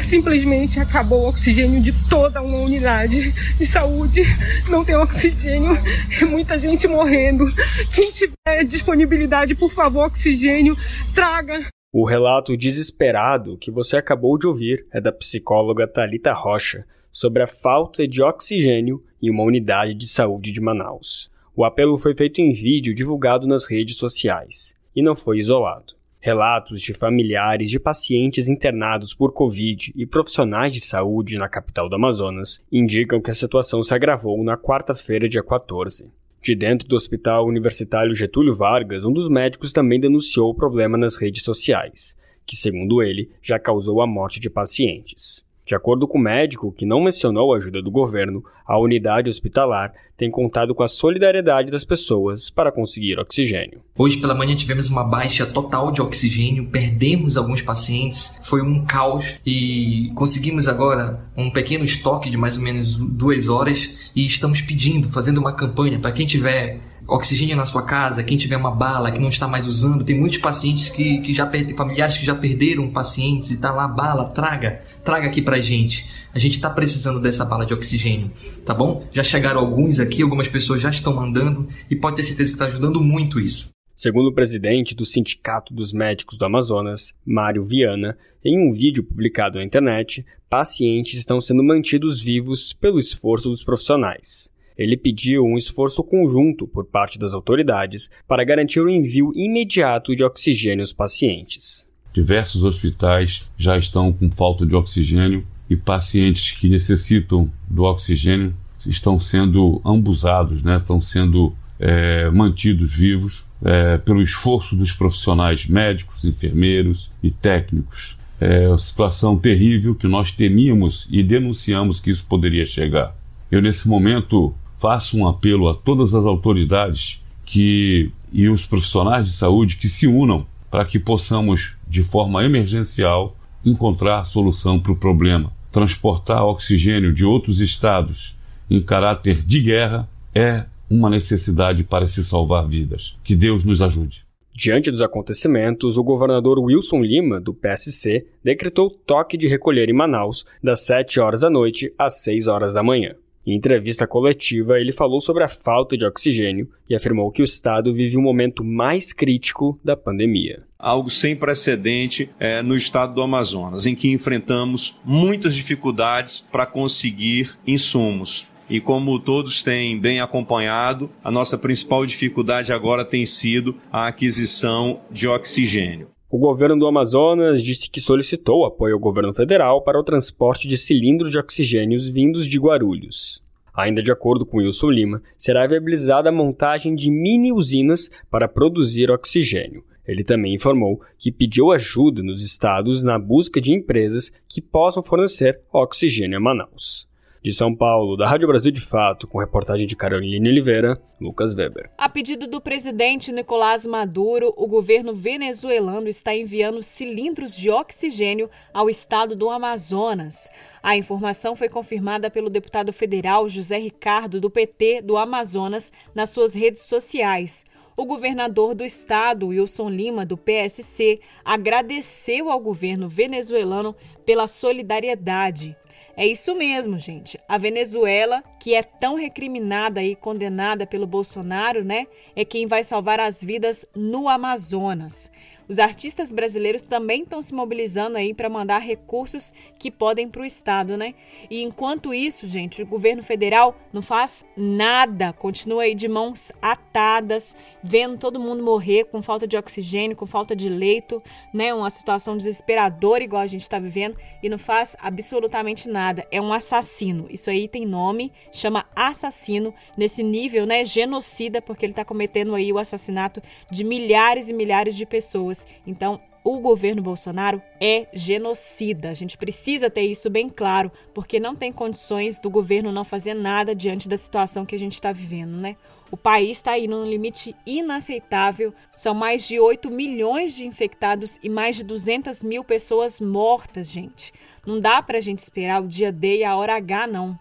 Simplesmente 0.01 0.79
acabou 0.79 1.23
o 1.23 1.27
oxigênio 1.27 1.81
de 1.81 1.93
toda 2.09 2.41
uma 2.41 2.59
unidade 2.59 3.33
de 3.57 3.65
saúde. 3.65 4.23
Não 4.69 4.85
tem 4.85 4.95
oxigênio, 4.95 5.77
é 6.21 6.23
muita 6.23 6.57
gente 6.57 6.87
morrendo. 6.87 7.45
Quem 7.93 8.11
tiver 8.11 8.63
disponibilidade, 8.65 9.53
por 9.53 9.71
favor, 9.71 10.05
oxigênio, 10.05 10.77
traga. 11.13 11.59
O 11.91 12.05
relato 12.05 12.55
desesperado 12.55 13.57
que 13.57 13.69
você 13.69 13.97
acabou 13.97 14.37
de 14.37 14.47
ouvir 14.47 14.85
é 14.93 15.01
da 15.01 15.11
psicóloga 15.11 15.87
Talita 15.87 16.31
Rocha 16.31 16.85
sobre 17.11 17.43
a 17.43 17.47
falta 17.47 18.07
de 18.07 18.21
oxigênio 18.21 19.03
em 19.21 19.29
uma 19.29 19.43
unidade 19.43 19.93
de 19.93 20.07
saúde 20.07 20.51
de 20.51 20.61
Manaus. 20.61 21.29
O 21.55 21.65
apelo 21.65 21.97
foi 21.97 22.15
feito 22.15 22.39
em 22.39 22.51
vídeo 22.51 22.93
divulgado 22.93 23.45
nas 23.45 23.65
redes 23.65 23.97
sociais 23.97 24.73
e 24.95 25.01
não 25.01 25.15
foi 25.15 25.39
isolado. 25.39 25.93
Relatos 26.21 26.81
de 26.81 26.93
familiares 26.93 27.69
de 27.69 27.79
pacientes 27.79 28.49
internados 28.49 29.13
por 29.13 29.31
Covid 29.31 29.93
e 29.95 30.05
profissionais 30.05 30.73
de 30.73 30.81
saúde 30.81 31.37
na 31.37 31.47
capital 31.47 31.87
do 31.87 31.95
Amazonas 31.95 32.61
indicam 32.71 33.21
que 33.21 33.31
a 33.31 33.33
situação 33.33 33.81
se 33.81 33.93
agravou 33.93 34.43
na 34.43 34.57
quarta-feira, 34.57 35.29
dia 35.29 35.43
14. 35.43 36.11
De 36.41 36.55
dentro 36.55 36.87
do 36.87 36.95
Hospital 36.95 37.45
Universitário 37.45 38.13
Getúlio 38.13 38.53
Vargas, 38.53 39.03
um 39.03 39.11
dos 39.11 39.29
médicos 39.29 39.73
também 39.73 39.99
denunciou 39.99 40.49
o 40.49 40.55
problema 40.55 40.97
nas 40.97 41.17
redes 41.17 41.43
sociais, 41.43 42.17
que, 42.45 42.55
segundo 42.55 43.03
ele, 43.03 43.29
já 43.41 43.59
causou 43.59 44.01
a 44.01 44.07
morte 44.07 44.39
de 44.39 44.49
pacientes. 44.49 45.45
De 45.69 45.75
acordo 45.75 46.07
com 46.07 46.17
o 46.17 46.21
médico, 46.21 46.71
que 46.71 46.83
não 46.83 46.99
mencionou 46.99 47.53
a 47.53 47.57
ajuda 47.57 47.79
do 47.79 47.91
governo, 47.91 48.43
a 48.65 48.75
unidade 48.79 49.29
hospitalar 49.29 49.93
tem 50.17 50.31
contado 50.31 50.73
com 50.73 50.81
a 50.81 50.87
solidariedade 50.87 51.69
das 51.69 51.85
pessoas 51.85 52.49
para 52.49 52.71
conseguir 52.71 53.19
oxigênio. 53.19 53.79
Hoje 53.95 54.17
pela 54.17 54.33
manhã 54.33 54.55
tivemos 54.55 54.89
uma 54.89 55.03
baixa 55.03 55.45
total 55.45 55.91
de 55.91 56.01
oxigênio, 56.01 56.65
perdemos 56.71 57.37
alguns 57.37 57.61
pacientes, 57.61 58.39
foi 58.41 58.63
um 58.63 58.83
caos 58.83 59.35
e 59.45 60.11
conseguimos 60.15 60.67
agora 60.67 61.23
um 61.37 61.51
pequeno 61.51 61.85
estoque 61.85 62.31
de 62.31 62.37
mais 62.37 62.57
ou 62.57 62.63
menos 62.63 62.97
duas 62.97 63.47
horas 63.47 63.91
e 64.15 64.25
estamos 64.25 64.63
pedindo, 64.63 65.07
fazendo 65.07 65.37
uma 65.37 65.55
campanha 65.55 65.99
para 65.99 66.11
quem 66.11 66.25
tiver 66.25 66.79
oxigênio 67.09 67.55
na 67.55 67.65
sua 67.65 67.83
casa, 67.83 68.23
quem 68.23 68.37
tiver 68.37 68.57
uma 68.57 68.71
bala 68.71 69.11
que 69.11 69.19
não 69.19 69.29
está 69.29 69.47
mais 69.47 69.65
usando, 69.65 70.03
tem 70.03 70.17
muitos 70.17 70.37
pacientes 70.37 70.89
que, 70.89 71.19
que 71.21 71.33
já 71.33 71.45
perdem, 71.45 71.75
familiares 71.75 72.17
que 72.17 72.25
já 72.25 72.35
perderam 72.35 72.89
pacientes 72.89 73.51
e 73.51 73.55
está 73.55 73.71
lá 73.71 73.87
bala, 73.87 74.25
traga, 74.25 74.81
traga 75.03 75.27
aqui 75.27 75.41
pra 75.41 75.59
gente. 75.59 76.09
A 76.33 76.39
gente 76.39 76.53
está 76.53 76.69
precisando 76.69 77.19
dessa 77.19 77.43
bala 77.43 77.65
de 77.65 77.73
oxigênio, 77.73 78.31
tá 78.65 78.73
bom? 78.73 79.07
Já 79.11 79.23
chegaram 79.23 79.59
alguns 79.59 79.99
aqui, 79.99 80.21
algumas 80.21 80.47
pessoas 80.47 80.81
já 80.81 80.89
estão 80.89 81.13
mandando 81.13 81.67
e 81.89 81.95
pode 81.95 82.15
ter 82.15 82.23
certeza 82.23 82.51
que 82.51 82.55
está 82.55 82.65
ajudando 82.65 83.01
muito 83.01 83.39
isso. 83.39 83.71
Segundo 83.95 84.29
o 84.29 84.33
presidente 84.33 84.95
do 84.95 85.05
Sindicato 85.05 85.73
dos 85.73 85.91
Médicos 85.91 86.37
do 86.37 86.45
Amazonas, 86.45 87.13
Mário 87.25 87.65
Viana, 87.65 88.17
em 88.45 88.57
um 88.57 88.71
vídeo 88.71 89.03
publicado 89.03 89.57
na 89.57 89.65
internet, 89.65 90.25
pacientes 90.49 91.15
estão 91.15 91.41
sendo 91.41 91.61
mantidos 91.61 92.21
vivos 92.21 92.71
pelo 92.71 92.97
esforço 92.97 93.49
dos 93.49 93.63
profissionais. 93.63 94.49
Ele 94.79 94.95
pediu 94.95 95.43
um 95.43 95.57
esforço 95.57 96.01
conjunto 96.01 96.65
por 96.65 96.85
parte 96.85 97.19
das 97.19 97.33
autoridades 97.33 98.09
para 98.25 98.45
garantir 98.45 98.79
o 98.79 98.89
envio 98.89 99.33
imediato 99.35 100.15
de 100.15 100.23
oxigênio 100.23 100.81
aos 100.81 100.93
pacientes. 100.93 101.89
Diversos 102.13 102.63
hospitais 102.63 103.51
já 103.57 103.77
estão 103.77 104.13
com 104.13 104.31
falta 104.31 104.65
de 104.65 104.73
oxigênio 104.73 105.45
e 105.69 105.75
pacientes 105.75 106.53
que 106.53 106.69
necessitam 106.69 107.51
do 107.69 107.83
oxigênio 107.83 108.55
estão 108.85 109.19
sendo 109.19 109.81
ambusados, 109.85 110.63
né? 110.63 110.77
estão 110.77 111.01
sendo 111.01 111.53
é, 111.77 112.29
mantidos 112.29 112.95
vivos 112.95 113.45
é, 113.61 113.97
pelo 113.97 114.21
esforço 114.21 114.77
dos 114.77 114.93
profissionais 114.93 115.67
médicos, 115.67 116.23
enfermeiros 116.23 117.11
e 117.21 117.29
técnicos. 117.29 118.17
É 118.39 118.69
uma 118.69 118.77
situação 118.77 119.37
terrível 119.37 119.93
que 119.93 120.07
nós 120.07 120.31
temíamos 120.31 121.05
e 121.11 121.21
denunciamos 121.21 121.99
que 121.99 122.09
isso 122.09 122.25
poderia 122.25 122.65
chegar. 122.65 123.13
Eu, 123.51 123.61
nesse 123.61 123.87
momento, 123.87 124.55
faço 124.79 125.17
um 125.17 125.27
apelo 125.27 125.67
a 125.67 125.75
todas 125.75 126.15
as 126.15 126.25
autoridades 126.25 127.21
que 127.45 128.11
e 128.31 128.47
os 128.47 128.65
profissionais 128.65 129.27
de 129.27 129.33
saúde 129.33 129.77
que 129.77 129.89
se 129.89 130.07
unam 130.07 130.45
para 130.69 130.85
que 130.85 130.99
possamos, 130.99 131.75
de 131.87 132.03
forma 132.03 132.43
emergencial, 132.43 133.35
encontrar 133.65 134.23
solução 134.23 134.79
para 134.79 134.91
o 134.91 134.95
problema. 134.95 135.51
Transportar 135.71 136.45
oxigênio 136.45 137.13
de 137.13 137.25
outros 137.25 137.59
estados 137.59 138.37
em 138.69 138.81
caráter 138.81 139.43
de 139.43 139.61
guerra 139.61 140.07
é 140.33 140.65
uma 140.89 141.09
necessidade 141.09 141.83
para 141.83 142.07
se 142.07 142.23
salvar 142.23 142.67
vidas. 142.67 143.15
Que 143.23 143.35
Deus 143.35 143.63
nos 143.63 143.81
ajude. 143.81 144.23
Diante 144.53 144.91
dos 144.91 145.01
acontecimentos, 145.01 145.97
o 145.97 146.03
governador 146.03 146.59
Wilson 146.59 147.01
Lima, 147.01 147.39
do 147.39 147.53
PSC, 147.53 148.27
decretou 148.43 148.89
toque 148.89 149.37
de 149.37 149.47
recolher 149.47 149.89
em 149.89 149.93
Manaus 149.93 150.45
das 150.61 150.81
7 150.81 151.19
horas 151.19 151.41
da 151.41 151.49
noite 151.49 151.93
às 151.97 152.21
6 152.21 152.47
horas 152.47 152.73
da 152.73 152.83
manhã. 152.83 153.15
Em 153.49 153.55
entrevista 153.55 154.05
coletiva, 154.05 154.79
ele 154.79 154.91
falou 154.91 155.19
sobre 155.19 155.43
a 155.43 155.47
falta 155.47 155.97
de 155.97 156.05
oxigênio 156.05 156.69
e 156.87 156.93
afirmou 156.93 157.31
que 157.31 157.41
o 157.41 157.43
estado 157.43 157.91
vive 157.91 158.15
um 158.15 158.21
momento 158.21 158.63
mais 158.63 159.11
crítico 159.11 159.79
da 159.83 159.97
pandemia. 159.97 160.61
Algo 160.77 161.09
sem 161.09 161.35
precedente 161.35 162.29
é, 162.39 162.61
no 162.61 162.75
estado 162.75 163.15
do 163.15 163.23
Amazonas, 163.23 163.87
em 163.87 163.95
que 163.95 164.11
enfrentamos 164.11 164.99
muitas 165.03 165.55
dificuldades 165.55 166.39
para 166.39 166.67
conseguir 166.67 167.57
insumos. 167.65 168.45
E 168.69 168.79
como 168.79 169.19
todos 169.19 169.63
têm 169.63 169.99
bem 169.99 170.21
acompanhado, 170.21 171.09
a 171.23 171.31
nossa 171.31 171.57
principal 171.57 172.05
dificuldade 172.05 172.71
agora 172.71 173.03
tem 173.03 173.25
sido 173.25 173.75
a 173.91 174.05
aquisição 174.05 175.01
de 175.09 175.27
oxigênio. 175.27 176.09
O 176.31 176.37
governo 176.37 176.77
do 176.77 176.85
Amazonas 176.85 177.63
disse 177.63 177.89
que 177.89 177.99
solicitou 177.99 178.63
apoio 178.63 178.93
ao 178.93 178.99
governo 178.99 179.33
federal 179.33 179.81
para 179.81 179.99
o 179.99 180.03
transporte 180.03 180.67
de 180.67 180.77
cilindros 180.77 181.31
de 181.31 181.39
oxigênios 181.39 182.07
vindos 182.07 182.45
de 182.45 182.59
Guarulhos. 182.59 183.43
Ainda 183.73 183.99
de 183.99 184.11
acordo 184.11 184.45
com 184.45 184.57
Wilson 184.57 184.91
Lima, 184.91 185.23
será 185.35 185.65
viabilizada 185.65 186.29
a 186.29 186.31
montagem 186.31 186.93
de 186.93 187.09
mini 187.09 187.51
usinas 187.51 188.11
para 188.29 188.47
produzir 188.47 189.09
oxigênio. 189.09 189.83
Ele 190.07 190.23
também 190.23 190.53
informou 190.53 191.01
que 191.17 191.31
pediu 191.31 191.71
ajuda 191.71 192.21
nos 192.21 192.43
estados 192.43 193.03
na 193.03 193.17
busca 193.17 193.59
de 193.59 193.73
empresas 193.73 194.31
que 194.47 194.61
possam 194.61 195.01
fornecer 195.01 195.61
oxigênio 195.73 196.37
a 196.37 196.39
Manaus. 196.39 197.08
De 197.41 197.53
São 197.53 197.73
Paulo, 197.73 198.17
da 198.17 198.27
Rádio 198.27 198.49
Brasil 198.49 198.69
de 198.69 198.81
Fato, 198.81 199.25
com 199.25 199.39
reportagem 199.39 199.87
de 199.87 199.95
Caroline 199.95 200.49
Oliveira, 200.49 201.01
Lucas 201.21 201.55
Weber. 201.55 201.89
A 201.97 202.09
pedido 202.09 202.47
do 202.47 202.59
presidente 202.59 203.31
Nicolás 203.31 203.87
Maduro, 203.87 204.53
o 204.57 204.67
governo 204.67 205.15
venezuelano 205.15 206.09
está 206.09 206.35
enviando 206.35 206.83
cilindros 206.83 207.55
de 207.55 207.69
oxigênio 207.69 208.49
ao 208.73 208.89
estado 208.89 209.37
do 209.37 209.49
Amazonas. 209.49 210.49
A 210.83 210.97
informação 210.97 211.55
foi 211.55 211.69
confirmada 211.69 212.29
pelo 212.29 212.49
deputado 212.49 212.91
federal 212.91 213.47
José 213.47 213.77
Ricardo, 213.77 214.41
do 214.41 214.49
PT 214.49 215.01
do 215.01 215.15
Amazonas, 215.15 215.93
nas 216.13 216.31
suas 216.31 216.53
redes 216.53 216.81
sociais. 216.81 217.65
O 217.95 218.05
governador 218.05 218.75
do 218.75 218.83
estado, 218.83 219.47
Wilson 219.47 219.89
Lima, 219.89 220.25
do 220.25 220.37
PSC, 220.37 221.21
agradeceu 221.43 222.51
ao 222.51 222.59
governo 222.59 223.07
venezuelano 223.07 223.95
pela 224.25 224.45
solidariedade. 224.45 225.77
É 226.19 226.27
isso 226.27 226.53
mesmo, 226.53 226.99
gente. 226.99 227.39
A 227.47 227.57
Venezuela, 227.57 228.43
que 228.59 228.75
é 228.75 228.83
tão 228.83 229.15
recriminada 229.15 230.03
e 230.03 230.17
condenada 230.17 230.85
pelo 230.85 231.07
Bolsonaro, 231.07 231.81
né, 231.81 232.07
é 232.35 232.43
quem 232.43 232.67
vai 232.67 232.83
salvar 232.83 233.21
as 233.21 233.41
vidas 233.41 233.85
no 233.95 234.27
Amazonas. 234.27 235.31
Os 235.69 235.77
artistas 235.77 236.31
brasileiros 236.31 236.81
também 236.81 237.21
estão 237.21 237.43
se 237.43 237.53
mobilizando 237.53 238.17
aí 238.17 238.33
para 238.33 238.49
mandar 238.49 238.79
recursos 238.79 239.53
que 239.77 239.91
podem 239.91 240.27
para 240.27 240.41
o 240.41 240.45
Estado, 240.45 240.97
né? 240.97 241.13
E 241.47 241.61
enquanto 241.61 242.11
isso, 242.11 242.47
gente, 242.47 242.81
o 242.81 242.87
governo 242.87 243.21
federal 243.21 243.75
não 243.93 244.01
faz 244.01 244.43
nada, 244.57 245.31
continua 245.31 245.83
aí 245.83 245.93
de 245.93 246.07
mãos 246.07 246.51
atadas, 246.59 247.55
vendo 247.83 248.17
todo 248.17 248.39
mundo 248.39 248.63
morrer 248.63 249.03
com 249.05 249.21
falta 249.21 249.45
de 249.45 249.55
oxigênio, 249.55 250.17
com 250.17 250.25
falta 250.25 250.55
de 250.55 250.69
leito, 250.69 251.21
né? 251.53 251.71
Uma 251.71 251.91
situação 251.91 252.35
desesperadora 252.35 253.23
igual 253.23 253.43
a 253.43 253.47
gente 253.47 253.61
está 253.61 253.77
vivendo 253.77 254.17
e 254.41 254.49
não 254.49 254.57
faz 254.57 254.95
absolutamente 254.99 255.87
nada. 255.87 256.25
É 256.31 256.41
um 256.41 256.51
assassino. 256.51 257.27
Isso 257.29 257.47
aí 257.47 257.67
tem 257.67 257.85
nome, 257.85 258.31
chama 258.51 258.87
assassino 258.95 259.71
nesse 259.95 260.23
nível, 260.23 260.65
né? 260.65 260.83
Genocida, 260.83 261.61
porque 261.61 261.85
ele 261.85 261.93
está 261.93 262.03
cometendo 262.03 262.55
aí 262.55 262.73
o 262.73 262.79
assassinato 262.79 263.39
de 263.69 263.83
milhares 263.83 264.49
e 264.49 264.53
milhares 264.53 264.95
de 264.95 265.05
pessoas. 265.05 265.58
Então, 265.85 266.19
o 266.43 266.59
governo 266.59 267.01
Bolsonaro 267.01 267.61
é 267.79 268.07
genocida. 268.13 269.09
A 269.09 269.13
gente 269.13 269.37
precisa 269.37 269.89
ter 269.89 270.03
isso 270.03 270.29
bem 270.29 270.49
claro, 270.49 270.91
porque 271.13 271.39
não 271.39 271.55
tem 271.55 271.71
condições 271.71 272.39
do 272.39 272.49
governo 272.49 272.91
não 272.91 273.03
fazer 273.03 273.33
nada 273.33 273.75
diante 273.75 274.07
da 274.07 274.17
situação 274.17 274.65
que 274.65 274.75
a 274.75 274.79
gente 274.79 274.93
está 274.93 275.11
vivendo, 275.11 275.59
né? 275.59 275.75
O 276.11 276.17
país 276.17 276.57
está 276.57 276.71
aí 276.71 276.87
num 276.87 277.05
limite 277.05 277.55
inaceitável. 277.65 278.73
São 278.95 279.13
mais 279.13 279.47
de 279.47 279.59
8 279.59 279.91
milhões 279.91 280.55
de 280.55 280.65
infectados 280.65 281.37
e 281.43 281.49
mais 281.49 281.75
de 281.75 281.83
200 281.83 282.41
mil 282.41 282.63
pessoas 282.63 283.19
mortas, 283.19 283.91
gente. 283.91 284.33
Não 284.65 284.79
dá 284.79 285.03
para 285.03 285.19
a 285.19 285.21
gente 285.21 285.39
esperar 285.39 285.83
o 285.83 285.87
dia 285.87 286.11
D 286.11 286.37
e 286.37 286.43
a 286.43 286.55
hora 286.55 286.75
H, 286.75 287.05
não. 287.05 287.37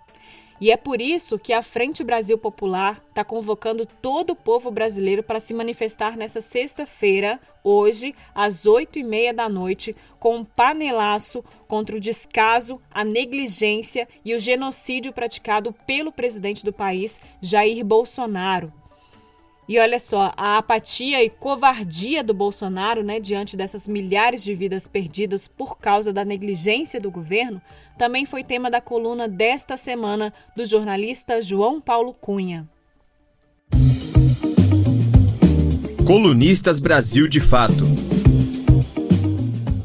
E 0.61 0.73
é 0.73 0.77
por 0.77 1.01
isso 1.01 1.39
que 1.39 1.53
a 1.53 1.63
Frente 1.63 2.03
Brasil 2.03 2.37
Popular 2.37 3.01
está 3.09 3.25
convocando 3.25 3.87
todo 3.87 4.31
o 4.31 4.37
povo 4.37 4.71
brasileiro 4.71 5.23
para 5.23 5.39
se 5.39 5.55
manifestar 5.55 6.17
nessa 6.17 6.41
sexta-feira, 6.41 7.39
hoje, 7.63 8.15
às 8.35 8.67
oito 8.67 8.99
e 8.99 9.05
meia 9.05 9.33
da 9.33 9.49
noite, 9.49 9.95
com 10.19 10.39
um 10.39 10.45
panelaço 10.45 11.45
contra 11.69 11.97
o 11.97 12.01
descaso, 12.01 12.81
a 12.91 13.05
negligência 13.05 14.09
e 14.25 14.35
o 14.35 14.39
genocídio 14.41 15.13
praticado 15.13 15.73
pelo 15.87 16.11
presidente 16.11 16.65
do 16.65 16.73
país, 16.73 17.21
Jair 17.41 17.85
Bolsonaro. 17.85 18.73
E 19.69 19.79
olha 19.79 19.99
só, 19.99 20.33
a 20.35 20.57
apatia 20.57 21.23
e 21.23 21.29
covardia 21.29 22.25
do 22.25 22.33
Bolsonaro, 22.33 23.05
né, 23.05 23.21
diante 23.21 23.55
dessas 23.55 23.87
milhares 23.87 24.43
de 24.43 24.55
vidas 24.55 24.89
perdidas 24.89 25.47
por 25.47 25.77
causa 25.77 26.11
da 26.11 26.25
negligência 26.25 26.99
do 26.99 27.11
governo, 27.11 27.61
também 27.99 28.25
foi 28.25 28.43
tema 28.43 28.71
da 28.71 28.81
coluna 28.81 29.29
desta 29.29 29.77
semana 29.77 30.33
do 30.57 30.65
jornalista 30.65 31.43
João 31.43 31.83
Paulo 31.83 32.15
Cunha. 32.15 32.67
Colunistas 36.07 36.81
Brasil 36.81 37.29
de 37.29 37.39
Fato. 37.39 37.85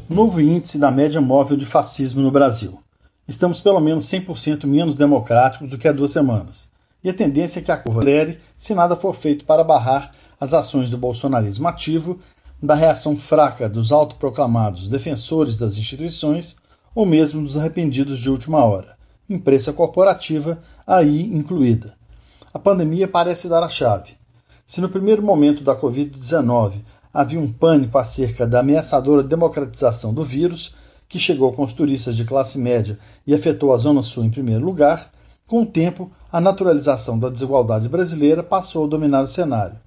Novo 0.08 0.40
índice 0.40 0.78
da 0.78 0.90
média 0.90 1.20
móvel 1.20 1.58
de 1.58 1.66
fascismo 1.66 2.22
no 2.22 2.30
Brasil. 2.30 2.80
Estamos 3.28 3.60
pelo 3.60 3.80
menos 3.80 4.06
100% 4.06 4.66
menos 4.66 4.94
democráticos 4.94 5.68
do 5.68 5.76
que 5.76 5.86
há 5.86 5.92
duas 5.92 6.10
semanas 6.10 6.72
e 7.04 7.10
a 7.10 7.14
tendência 7.14 7.60
é 7.60 7.62
que 7.62 7.70
a 7.70 7.76
curva 7.76 8.00
acelere 8.00 8.38
se 8.56 8.74
nada 8.74 8.96
for 8.96 9.14
feito 9.14 9.44
para 9.44 9.62
barrar 9.62 10.10
as 10.40 10.54
ações 10.54 10.88
do 10.88 10.96
bolsonarismo 10.96 11.68
ativo, 11.68 12.18
da 12.62 12.74
reação 12.74 13.14
fraca 13.14 13.68
dos 13.68 13.92
autoproclamados 13.92 14.88
defensores 14.88 15.58
das 15.58 15.76
instituições 15.76 16.56
ou 16.94 17.04
mesmo 17.04 17.42
dos 17.42 17.58
arrependidos 17.58 18.18
de 18.18 18.30
última 18.30 18.64
hora, 18.64 18.96
imprensa 19.28 19.70
corporativa 19.72 20.58
aí 20.86 21.24
incluída. 21.24 21.94
A 22.54 22.58
pandemia 22.58 23.06
parece 23.06 23.48
dar 23.48 23.62
a 23.62 23.68
chave. 23.68 24.12
Se 24.64 24.80
no 24.80 24.88
primeiro 24.88 25.22
momento 25.22 25.62
da 25.62 25.76
Covid-19 25.76 26.82
havia 27.12 27.38
um 27.38 27.52
pânico 27.52 27.98
acerca 27.98 28.46
da 28.46 28.60
ameaçadora 28.60 29.22
democratização 29.22 30.14
do 30.14 30.24
vírus, 30.24 30.74
que 31.06 31.18
chegou 31.18 31.52
com 31.52 31.62
os 31.62 31.74
turistas 31.74 32.16
de 32.16 32.24
classe 32.24 32.58
média 32.58 32.98
e 33.26 33.34
afetou 33.34 33.72
a 33.72 33.76
Zona 33.76 34.02
Sul 34.02 34.24
em 34.24 34.30
primeiro 34.30 34.64
lugar, 34.64 35.12
com 35.46 35.60
o 35.60 35.66
tempo, 35.66 36.10
a 36.32 36.40
naturalização 36.40 37.18
da 37.18 37.28
desigualdade 37.28 37.86
brasileira 37.86 38.42
passou 38.42 38.86
a 38.86 38.88
dominar 38.88 39.22
o 39.22 39.26
cenário. 39.26 39.78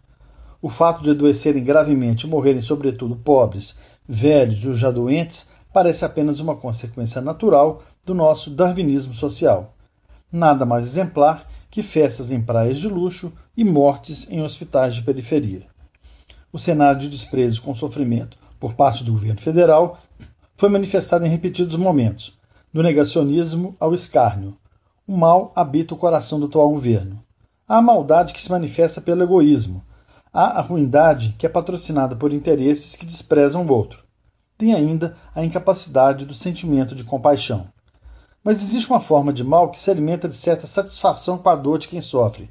O 0.62 0.70
fato 0.70 1.02
de 1.02 1.10
adoecerem 1.10 1.64
gravemente 1.64 2.28
e 2.28 2.30
morrerem, 2.30 2.62
sobretudo, 2.62 3.16
pobres, 3.16 3.76
velhos 4.08 4.64
e 4.64 4.68
os 4.68 4.78
já 4.78 4.92
doentes 4.92 5.50
parece 5.74 6.06
apenas 6.06 6.40
uma 6.40 6.56
consequência 6.56 7.22
natural 7.22 7.82
do 8.06 8.14
nosso 8.14 8.52
darwinismo 8.52 9.16
social. 9.16 9.74
Nada 10.32 10.64
mais 10.64 10.86
exemplar 10.86 11.50
que 11.72 11.82
festas 11.82 12.32
em 12.32 12.42
praias 12.42 12.80
de 12.80 12.88
luxo 12.88 13.34
e 13.56 13.64
mortes 13.64 14.30
em 14.30 14.44
hospitais 14.44 14.94
de 14.94 15.02
periferia. 15.02 15.66
O 16.54 16.60
cenário 16.60 17.02
de 17.02 17.10
desprezo 17.10 17.64
com 17.64 17.74
sofrimento 17.74 18.38
por 18.60 18.74
parte 18.74 19.04
do 19.04 19.12
governo 19.12 19.42
federal 19.42 19.98
foi 20.54 20.70
manifestado 20.70 21.26
em 21.26 21.30
repetidos 21.30 21.76
momentos, 21.76 22.38
do 22.72 22.84
negacionismo 22.84 23.76
ao 23.80 23.94
escárnio, 23.94 24.56
o 25.08 25.16
mal 25.16 25.54
habita 25.56 25.94
o 25.94 25.98
coração 25.98 26.38
do 26.38 26.48
atual 26.48 26.70
governo. 26.70 27.24
Há 27.66 27.78
a 27.78 27.82
maldade 27.82 28.34
que 28.34 28.42
se 28.42 28.52
manifesta 28.52 29.00
pelo 29.00 29.24
egoísmo. 29.24 29.82
Há 30.34 30.60
a 30.60 30.62
ruindade 30.62 31.34
que 31.40 31.46
é 31.46 31.50
patrocinada 31.50 32.14
por 32.14 32.34
interesses 32.34 32.98
que 32.98 33.06
desprezam 33.06 33.66
o 33.66 33.72
outro. 33.72 34.04
Tem 34.58 34.74
ainda 34.74 35.16
a 35.34 35.46
incapacidade 35.46 36.26
do 36.26 36.36
sentimento 36.36 36.94
de 36.94 37.06
compaixão. 37.06 37.70
Mas 38.44 38.62
existe 38.62 38.90
uma 38.90 39.00
forma 39.00 39.32
de 39.32 39.46
mal 39.46 39.72
que 39.72 39.80
se 39.80 39.90
alimenta 39.90 40.28
de 40.28 40.36
certa 40.36 40.68
satisfação 40.68 41.38
com 41.38 41.48
a 41.48 41.56
dor 41.56 41.80
de 41.80 41.88
quem 41.88 42.02
sofre, 42.02 42.50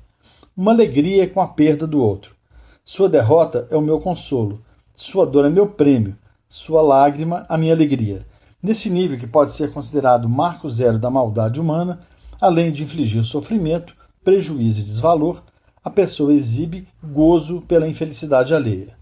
uma 0.57 0.73
alegria 0.73 1.29
com 1.29 1.43
a 1.43 1.49
perda 1.49 1.87
do 1.87 2.01
outro. 2.01 2.35
Sua 2.83 3.09
derrota 3.09 3.69
é 3.71 3.77
o 3.77 3.83
meu 3.83 4.01
consolo, 4.01 4.63
sua 4.95 5.27
dor 5.27 5.45
é 5.45 5.51
meu 5.51 5.67
prêmio, 5.67 6.17
sua 6.49 6.81
lágrima 6.81 7.45
a 7.51 7.59
minha 7.59 7.75
alegria. 7.75 8.27
Nesse 8.63 8.89
nível 8.89 9.19
que 9.19 9.27
pode 9.27 9.53
ser 9.53 9.73
considerado 9.73 10.29
marco 10.29 10.71
zero 10.71 10.99
da 10.99 11.11
maldade 11.11 11.61
humana, 11.61 12.01
Além 12.41 12.71
de 12.71 12.83
infligir 12.83 13.25
sofrimento, 13.25 13.97
prejuízo 14.23 14.81
e 14.81 14.85
desvalor, 14.85 15.43
a 15.83 15.89
pessoa 15.89 16.35
exibe 16.35 16.87
gozo 17.03 17.63
pela 17.63 17.89
infelicidade 17.89 18.55
alheia. 18.55 18.97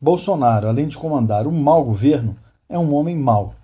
Bolsonaro, 0.00 0.68
além 0.68 0.88
de 0.88 0.98
comandar 0.98 1.46
um 1.46 1.52
mau 1.52 1.84
governo, 1.84 2.36
é 2.68 2.78
um 2.78 2.94
homem 2.94 3.16
mau. 3.16 3.54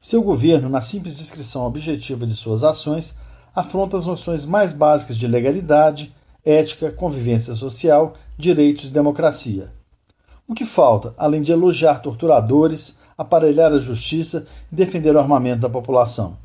Seu 0.00 0.22
governo, 0.22 0.68
na 0.68 0.80
simples 0.80 1.16
descrição 1.16 1.66
objetiva 1.66 2.26
de 2.26 2.34
suas 2.34 2.64
ações, 2.64 3.16
afronta 3.54 3.96
as 3.96 4.06
noções 4.06 4.44
mais 4.44 4.72
básicas 4.72 5.16
de 5.16 5.26
legalidade, 5.26 6.14
ética, 6.44 6.90
convivência 6.90 7.54
social, 7.54 8.14
direitos 8.36 8.88
e 8.88 8.92
democracia. 8.92 9.70
O 10.48 10.54
que 10.54 10.64
falta, 10.64 11.14
além 11.16 11.42
de 11.42 11.52
elogiar 11.52 12.00
torturadores, 12.00 12.98
aparelhar 13.16 13.72
a 13.72 13.80
justiça 13.80 14.46
e 14.70 14.74
defender 14.74 15.14
o 15.14 15.18
armamento 15.18 15.60
da 15.60 15.70
população? 15.70 16.36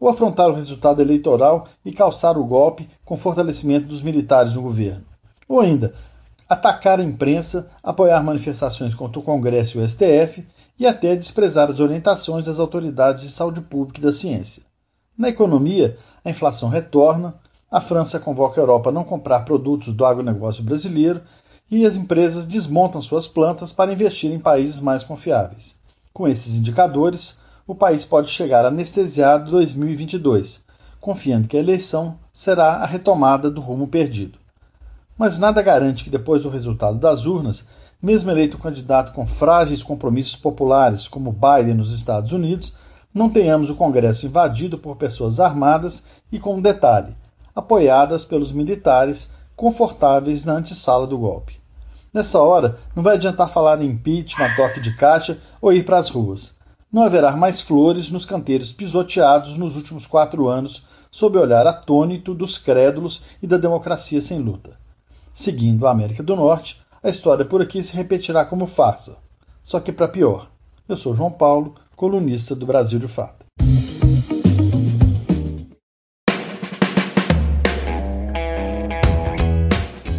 Ou 0.00 0.08
afrontar 0.08 0.48
o 0.48 0.54
resultado 0.54 1.02
eleitoral 1.02 1.66
e 1.84 1.92
calçar 1.92 2.38
o 2.38 2.44
golpe 2.44 2.88
com 3.04 3.16
fortalecimento 3.16 3.86
dos 3.86 4.02
militares 4.02 4.54
no 4.54 4.62
governo. 4.62 5.04
Ou 5.48 5.60
ainda, 5.60 5.94
atacar 6.48 7.00
a 7.00 7.04
imprensa, 7.04 7.70
apoiar 7.82 8.22
manifestações 8.22 8.94
contra 8.94 9.18
o 9.18 9.22
Congresso 9.22 9.78
e 9.78 9.80
o 9.80 9.88
STF 9.88 10.46
e 10.78 10.86
até 10.86 11.14
desprezar 11.16 11.70
as 11.70 11.80
orientações 11.80 12.46
das 12.46 12.58
autoridades 12.58 13.24
de 13.24 13.30
saúde 13.30 13.60
pública 13.60 14.00
e 14.00 14.04
da 14.04 14.12
ciência. 14.12 14.62
Na 15.16 15.28
economia, 15.28 15.98
a 16.24 16.30
inflação 16.30 16.68
retorna, 16.68 17.34
a 17.70 17.80
França 17.80 18.20
convoca 18.20 18.60
a 18.60 18.62
Europa 18.62 18.88
a 18.88 18.92
não 18.92 19.04
comprar 19.04 19.44
produtos 19.44 19.92
do 19.92 20.06
agronegócio 20.06 20.62
brasileiro 20.62 21.20
e 21.70 21.84
as 21.84 21.96
empresas 21.96 22.46
desmontam 22.46 23.02
suas 23.02 23.28
plantas 23.28 23.72
para 23.72 23.92
investir 23.92 24.32
em 24.32 24.38
países 24.38 24.80
mais 24.80 25.04
confiáveis. 25.04 25.76
Com 26.14 26.26
esses 26.26 26.54
indicadores, 26.54 27.40
o 27.68 27.74
país 27.74 28.02
pode 28.02 28.30
chegar 28.30 28.64
anestesiado 28.64 29.50
2022, 29.50 30.64
confiando 30.98 31.46
que 31.46 31.54
a 31.54 31.60
eleição 31.60 32.18
será 32.32 32.76
a 32.76 32.86
retomada 32.86 33.50
do 33.50 33.60
rumo 33.60 33.86
perdido. 33.86 34.38
Mas 35.18 35.36
nada 35.36 35.60
garante 35.60 36.02
que 36.02 36.08
depois 36.08 36.44
do 36.44 36.48
resultado 36.48 36.98
das 36.98 37.26
urnas, 37.26 37.66
mesmo 38.00 38.30
eleito 38.30 38.56
um 38.56 38.60
candidato 38.60 39.12
com 39.12 39.26
frágeis 39.26 39.82
compromissos 39.82 40.34
populares 40.34 41.06
como 41.06 41.30
Biden 41.30 41.74
nos 41.74 41.94
Estados 41.94 42.32
Unidos, 42.32 42.72
não 43.12 43.28
tenhamos 43.28 43.68
o 43.68 43.74
Congresso 43.74 44.24
invadido 44.24 44.78
por 44.78 44.96
pessoas 44.96 45.38
armadas 45.38 46.04
e, 46.32 46.38
com 46.38 46.54
um 46.54 46.62
detalhe, 46.62 47.14
apoiadas 47.54 48.24
pelos 48.24 48.50
militares 48.50 49.32
confortáveis 49.54 50.46
na 50.46 50.54
antessala 50.54 51.06
do 51.06 51.18
golpe. 51.18 51.60
Nessa 52.14 52.40
hora, 52.40 52.78
não 52.96 53.02
vai 53.02 53.16
adiantar 53.16 53.50
falar 53.50 53.82
em 53.82 53.90
impeachment, 53.90 54.56
toque 54.56 54.80
de 54.80 54.96
caixa 54.96 55.38
ou 55.60 55.70
ir 55.70 55.84
para 55.84 55.98
as 55.98 56.08
ruas 56.08 56.56
não 56.92 57.02
haverá 57.02 57.36
mais 57.36 57.60
flores 57.60 58.10
nos 58.10 58.24
canteiros 58.24 58.72
pisoteados 58.72 59.56
nos 59.58 59.76
últimos 59.76 60.06
quatro 60.06 60.48
anos, 60.48 60.82
sob 61.10 61.38
o 61.38 61.40
olhar 61.40 61.66
atônito 61.66 62.34
dos 62.34 62.56
crédulos 62.56 63.22
e 63.42 63.46
da 63.46 63.56
democracia 63.56 64.20
sem 64.20 64.38
luta. 64.38 64.78
Seguindo 65.32 65.86
a 65.86 65.90
América 65.90 66.22
do 66.22 66.34
Norte, 66.34 66.80
a 67.02 67.08
história 67.08 67.44
por 67.44 67.62
aqui 67.62 67.82
se 67.82 67.96
repetirá 67.96 68.44
como 68.44 68.66
farsa, 68.66 69.18
só 69.62 69.78
que 69.78 69.92
para 69.92 70.08
pior. 70.08 70.50
Eu 70.88 70.96
sou 70.96 71.14
João 71.14 71.30
Paulo, 71.30 71.74
colunista 71.94 72.54
do 72.54 72.66
Brasil 72.66 72.98
de 72.98 73.08
Fato. 73.08 73.46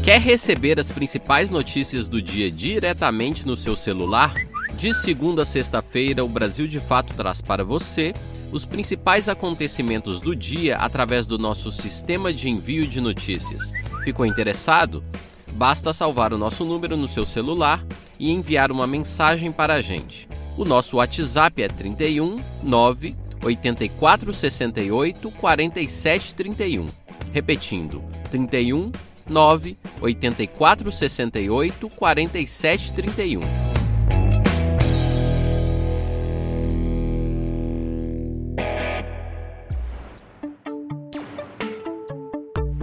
Quer 0.03 0.21
receber 0.21 0.79
as 0.79 0.91
principais 0.91 1.51
notícias 1.51 2.07
do 2.07 2.19
dia 2.19 2.49
diretamente 2.49 3.45
no 3.45 3.55
seu 3.55 3.75
celular? 3.75 4.33
De 4.75 4.93
segunda 4.93 5.41
a 5.41 5.45
sexta-feira, 5.45 6.23
o 6.23 6.27
Brasil 6.27 6.67
de 6.67 6.79
Fato 6.79 7.13
traz 7.13 7.41
para 7.41 7.63
você 7.63 8.13
os 8.51 8.65
principais 8.65 9.29
acontecimentos 9.29 10.21
do 10.21 10.35
dia 10.35 10.77
através 10.77 11.27
do 11.27 11.37
nosso 11.37 11.71
sistema 11.71 12.33
de 12.33 12.49
envio 12.49 12.87
de 12.87 13.01
notícias. 13.01 13.73
Ficou 14.03 14.25
interessado? 14.25 15.03
Basta 15.51 15.91
salvar 15.91 16.33
o 16.33 16.37
nosso 16.37 16.63
número 16.63 16.95
no 16.95 17.07
seu 17.07 17.25
celular 17.25 17.83
e 18.17 18.31
enviar 18.31 18.71
uma 18.71 18.87
mensagem 18.87 19.51
para 19.51 19.75
a 19.75 19.81
gente. 19.81 20.27
O 20.57 20.65
nosso 20.65 20.97
WhatsApp 20.97 21.61
é 21.61 21.67
31 21.67 22.39
9 22.63 23.15
84 23.43 24.33
68 24.33 25.31
47 25.31 26.33
31. 26.33 26.87
Repetindo, 27.31 28.03
31 28.31 28.91
9 29.29 29.77
84 30.01 30.91
68 30.91 31.89
47 31.89 32.93
31. 32.93 33.68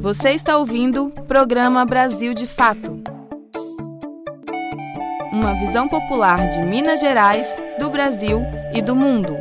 Você 0.07 0.31
está 0.31 0.57
ouvindo 0.57 1.11
programa 1.27 1.85
Brasil 1.85 2.33
de 2.33 2.47
Fato. 2.47 3.03
Uma 5.33 5.59
visão 5.59 5.89
popular 5.89 6.47
de 6.47 6.63
Minas 6.63 7.01
Gerais, 7.01 7.61
do 7.77 7.91
Brasil 7.91 8.39
e 8.73 8.81
do 8.81 8.95
mundo. 8.95 9.37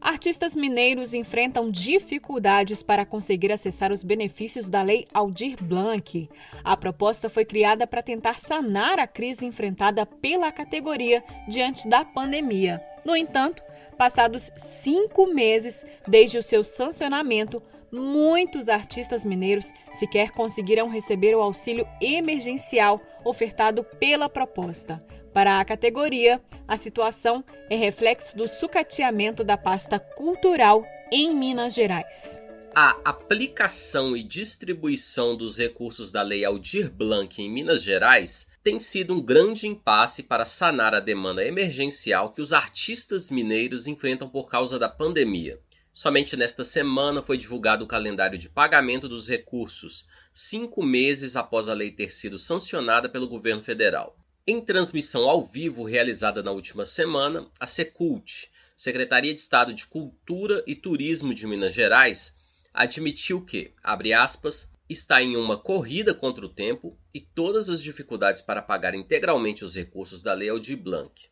Artistas 0.00 0.56
mineiros 0.56 1.14
enfrentam 1.14 1.70
dificuldades 1.70 2.82
para 2.82 3.06
conseguir 3.06 3.52
acessar 3.52 3.92
os 3.92 4.02
benefícios 4.02 4.68
da 4.68 4.82
Lei 4.82 5.06
Aldir 5.14 5.62
Blanc. 5.62 6.28
A 6.64 6.76
proposta 6.76 7.30
foi 7.30 7.44
criada 7.44 7.86
para 7.86 8.02
tentar 8.02 8.40
sanar 8.40 8.98
a 8.98 9.06
crise 9.06 9.46
enfrentada 9.46 10.04
pela 10.04 10.50
categoria 10.50 11.22
diante 11.46 11.88
da 11.88 12.04
pandemia. 12.04 12.82
No 13.04 13.14
entanto, 13.14 13.62
passados 13.98 14.50
cinco 14.56 15.26
meses 15.26 15.84
desde 16.06 16.38
o 16.38 16.42
seu 16.42 16.62
sancionamento, 16.62 17.60
muitos 17.92 18.68
artistas 18.68 19.24
mineiros 19.24 19.72
sequer 19.90 20.30
conseguiram 20.30 20.88
receber 20.88 21.34
o 21.34 21.42
auxílio 21.42 21.86
emergencial 22.00 23.02
ofertado 23.24 23.84
pela 23.98 24.28
proposta. 24.28 25.04
Para 25.34 25.60
a 25.60 25.64
categoria, 25.64 26.40
a 26.66 26.76
situação 26.76 27.44
é 27.68 27.76
reflexo 27.76 28.36
do 28.36 28.48
sucateamento 28.48 29.44
da 29.44 29.56
pasta 29.56 29.98
cultural 29.98 30.84
em 31.12 31.34
Minas 31.34 31.74
Gerais. 31.74 32.40
A 32.74 32.96
aplicação 33.04 34.16
e 34.16 34.22
distribuição 34.22 35.36
dos 35.36 35.58
recursos 35.58 36.10
da 36.10 36.22
Lei 36.22 36.44
Aldir 36.44 36.90
Blanc 36.90 37.40
em 37.42 37.50
Minas 37.50 37.82
Gerais 37.82 38.47
tem 38.62 38.80
sido 38.80 39.14
um 39.14 39.20
grande 39.20 39.66
impasse 39.66 40.24
para 40.24 40.44
sanar 40.44 40.94
a 40.94 41.00
demanda 41.00 41.44
emergencial 41.44 42.32
que 42.32 42.40
os 42.40 42.52
artistas 42.52 43.30
mineiros 43.30 43.86
enfrentam 43.86 44.28
por 44.28 44.48
causa 44.48 44.78
da 44.78 44.88
pandemia. 44.88 45.60
Somente 45.92 46.36
nesta 46.36 46.62
semana 46.62 47.22
foi 47.22 47.36
divulgado 47.36 47.84
o 47.84 47.88
calendário 47.88 48.38
de 48.38 48.48
pagamento 48.48 49.08
dos 49.08 49.28
recursos, 49.28 50.06
cinco 50.32 50.82
meses 50.84 51.34
após 51.34 51.68
a 51.68 51.74
lei 51.74 51.90
ter 51.90 52.10
sido 52.10 52.38
sancionada 52.38 53.08
pelo 53.08 53.28
governo 53.28 53.62
federal. 53.62 54.16
Em 54.46 54.60
transmissão 54.60 55.28
ao 55.28 55.42
vivo 55.42 55.84
realizada 55.84 56.42
na 56.42 56.52
última 56.52 56.86
semana, 56.86 57.50
a 57.58 57.66
Secult, 57.66 58.48
Secretaria 58.76 59.34
de 59.34 59.40
Estado 59.40 59.74
de 59.74 59.86
Cultura 59.86 60.62
e 60.66 60.74
Turismo 60.74 61.34
de 61.34 61.46
Minas 61.46 61.74
Gerais, 61.74 62.32
admitiu 62.72 63.44
que, 63.44 63.72
abre 63.82 64.12
aspas, 64.12 64.72
está 64.88 65.20
em 65.20 65.36
uma 65.36 65.58
corrida 65.58 66.14
contra 66.14 66.46
o 66.46 66.48
tempo 66.48 66.96
e 67.18 67.26
todas 67.34 67.68
as 67.68 67.82
dificuldades 67.82 68.40
para 68.40 68.62
pagar 68.62 68.94
integralmente 68.94 69.64
os 69.64 69.74
recursos 69.74 70.22
da 70.22 70.32
Lei 70.34 70.50
Aldir 70.50 70.76
Blanc. 70.76 71.28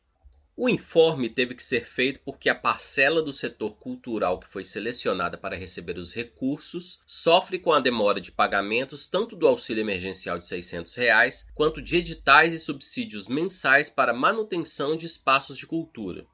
O 0.56 0.68
informe 0.68 1.28
teve 1.28 1.54
que 1.54 1.62
ser 1.62 1.86
feito 1.86 2.18
porque 2.24 2.48
a 2.48 2.56
parcela 2.56 3.22
do 3.22 3.32
setor 3.32 3.76
cultural 3.76 4.40
que 4.40 4.48
foi 4.48 4.64
selecionada 4.64 5.38
para 5.38 5.54
receber 5.54 5.96
os 5.96 6.12
recursos 6.12 6.98
sofre 7.06 7.60
com 7.60 7.72
a 7.72 7.78
demora 7.78 8.20
de 8.20 8.32
pagamentos 8.32 9.06
tanto 9.06 9.36
do 9.36 9.46
auxílio 9.46 9.80
emergencial 9.80 10.40
de 10.40 10.48
600 10.48 10.96
reais, 10.96 11.46
quanto 11.54 11.80
de 11.80 11.98
editais 11.98 12.52
e 12.52 12.58
subsídios 12.58 13.28
mensais 13.28 13.88
para 13.88 14.12
manutenção 14.12 14.96
de 14.96 15.06
espaços 15.06 15.56
de 15.56 15.68
cultura. 15.68 16.26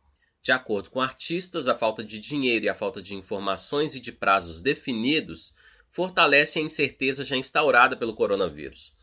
De 0.42 0.50
acordo 0.50 0.88
com 0.88 0.98
artistas, 0.98 1.68
a 1.68 1.76
falta 1.76 2.02
de 2.02 2.18
dinheiro 2.18 2.64
e 2.64 2.70
a 2.70 2.74
falta 2.74 3.02
de 3.02 3.14
informações 3.14 3.94
e 3.94 4.00
de 4.00 4.12
prazos 4.12 4.62
definidos 4.62 5.52
fortalecem 5.90 6.62
a 6.62 6.66
incerteza 6.66 7.22
já 7.22 7.36
instaurada 7.36 7.94
pelo 7.94 8.14
coronavírus. 8.14 8.94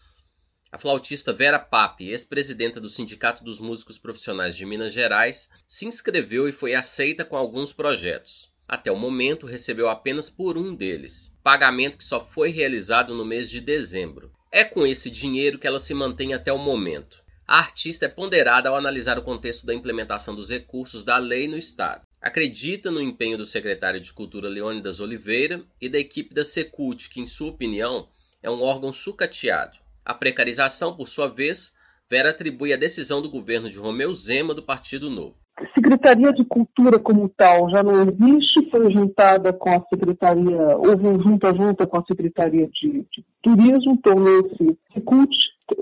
A 0.72 0.78
flautista 0.78 1.34
Vera 1.34 1.58
Pape, 1.58 2.10
ex-presidenta 2.10 2.80
do 2.80 2.92
Sindicato 2.92 3.44
dos 3.44 3.60
Músicos 3.60 3.98
Profissionais 3.98 4.56
de 4.56 4.68
Minas 4.68 4.94
Gerais, 4.94 5.50
se 5.68 5.88
inscreveu 5.88 6.48
e 6.48 6.52
foi 6.52 6.76
aceita 6.76 7.26
com 7.26 7.36
alguns 7.36 7.74
projetos. 7.74 8.54
Até 8.68 8.92
o 8.92 8.96
momento, 8.96 9.48
recebeu 9.48 9.90
apenas 9.90 10.30
por 10.30 10.60
um 10.60 10.76
deles, 10.76 11.36
pagamento 11.42 11.98
que 11.98 12.04
só 12.04 12.24
foi 12.24 12.52
realizado 12.52 13.16
no 13.16 13.26
mês 13.26 13.50
de 13.50 13.60
dezembro. 13.60 14.32
É 14.52 14.64
com 14.64 14.86
esse 14.86 15.10
dinheiro 15.10 15.58
que 15.58 15.66
ela 15.66 15.80
se 15.80 15.96
mantém 15.96 16.36
até 16.36 16.54
o 16.54 16.60
momento. 16.60 17.24
A 17.48 17.58
artista 17.58 18.06
é 18.06 18.10
ponderada 18.10 18.70
ao 18.70 18.76
analisar 18.76 19.18
o 19.18 19.24
contexto 19.24 19.66
da 19.66 19.74
implementação 19.74 20.36
dos 20.36 20.52
recursos 20.52 21.04
da 21.04 21.18
lei 21.18 21.48
no 21.48 21.58
Estado. 21.58 22.06
Acredita 22.22 22.92
no 22.92 23.02
empenho 23.02 23.40
do 23.40 23.46
secretário 23.46 24.00
de 24.00 24.14
Cultura 24.14 24.48
Leônidas 24.48 25.00
Oliveira 25.00 25.64
e 25.82 25.90
da 25.90 25.98
equipe 25.98 26.32
da 26.32 26.44
Secult, 26.44 27.10
que, 27.10 27.20
em 27.20 27.26
sua 27.26 27.50
opinião, 27.50 28.08
é 28.44 28.52
um 28.52 28.62
órgão 28.62 28.94
sucateado. 28.94 29.80
A 30.10 30.14
precarização, 30.16 30.96
por 30.96 31.08
sua 31.08 31.28
vez, 31.28 31.78
Vera 32.10 32.32
atribui 32.32 32.74
a 32.74 32.78
decisão 32.78 33.22
do 33.22 33.30
governo 33.30 33.70
de 33.70 33.78
Romeu 33.78 34.12
Zema 34.16 34.56
do 34.56 34.64
Partido 34.64 35.08
Novo. 35.08 35.36
Secretaria 35.76 36.34
de 36.34 36.44
Cultura 36.46 36.98
como 36.98 37.30
tal 37.30 37.70
já 37.70 37.84
não 37.84 37.94
existe, 38.02 38.72
foi 38.72 38.92
juntada 38.92 39.54
com 39.54 39.70
a 39.70 39.80
Secretaria, 39.88 40.78
houve 40.78 41.08
um 41.08 41.22
junta 41.22 41.54
junta 41.54 41.86
com 41.86 42.00
a 42.00 42.04
Secretaria 42.08 42.68
de, 42.74 43.06
de 43.12 43.24
Turismo, 43.44 44.02
tornou-se 44.02 44.80
Secult, 44.96 45.30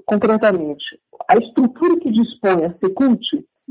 concretamente. 0.05 0.99
A 1.31 1.37
estrutura 1.37 1.97
que 1.97 2.11
dispõe 2.11 2.65
a 2.65 2.75
Secult 2.83 3.23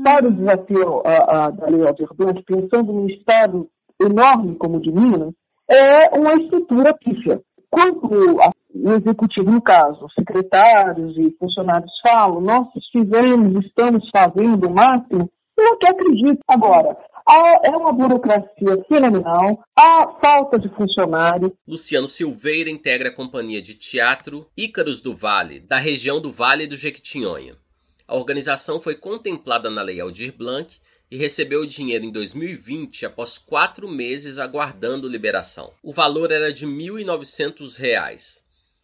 para 0.03 0.27
o 0.27 0.33
desafio 0.33 1.03
a, 1.05 1.45
a, 1.45 1.51
da 1.51 1.67
Lei 1.67 1.85
Aldir 1.85 2.09
pensando 2.47 2.93
num 2.93 3.07
estado 3.07 3.69
enorme 4.01 4.55
como 4.55 4.77
o 4.77 4.81
de 4.81 4.91
Minas, 4.91 5.35
é 5.69 6.17
uma 6.17 6.33
estrutura 6.33 6.95
pífia. 6.95 7.43
Quando 7.69 8.37
o 8.73 8.91
executivo, 8.93 9.51
no 9.51 9.61
caso, 9.61 10.07
secretários 10.17 11.17
e 11.17 11.35
funcionários 11.37 11.91
falam, 12.05 12.41
nós 12.41 12.67
fizemos, 12.91 13.65
estamos 13.65 14.07
fazendo 14.15 14.67
o 14.67 14.73
máximo, 14.73 15.29
eu 15.57 15.73
até 15.73 15.89
acredito. 15.89 16.39
Agora, 16.47 16.97
é 17.65 17.75
uma 17.75 17.91
burocracia 17.91 18.85
fenomenal, 18.87 19.63
há 19.77 20.17
falta 20.23 20.57
de 20.57 20.69
funcionário. 20.69 21.53
Luciano 21.67 22.07
Silveira 22.07 22.69
integra 22.69 23.09
a 23.09 23.13
companhia 23.13 23.61
de 23.61 23.75
teatro 23.75 24.47
Ícaros 24.55 25.01
do 25.01 25.13
Vale, 25.13 25.59
da 25.59 25.77
região 25.77 26.21
do 26.21 26.31
Vale 26.31 26.67
do 26.67 26.77
Jequitinhonha. 26.77 27.55
A 28.07 28.15
organização 28.15 28.79
foi 28.79 28.95
contemplada 28.95 29.69
na 29.69 29.81
Lei 29.81 29.99
Aldir 29.99 30.33
Blanc 30.37 30.79
e 31.09 31.17
recebeu 31.17 31.61
o 31.61 31.67
dinheiro 31.67 32.05
em 32.05 32.11
2020 32.11 33.05
após 33.05 33.37
quatro 33.37 33.87
meses 33.87 34.37
aguardando 34.37 35.07
liberação. 35.07 35.73
O 35.81 35.93
valor 35.93 36.31
era 36.31 36.51
de 36.51 36.65
R$ 36.65 36.71
1.900. 36.71 38.41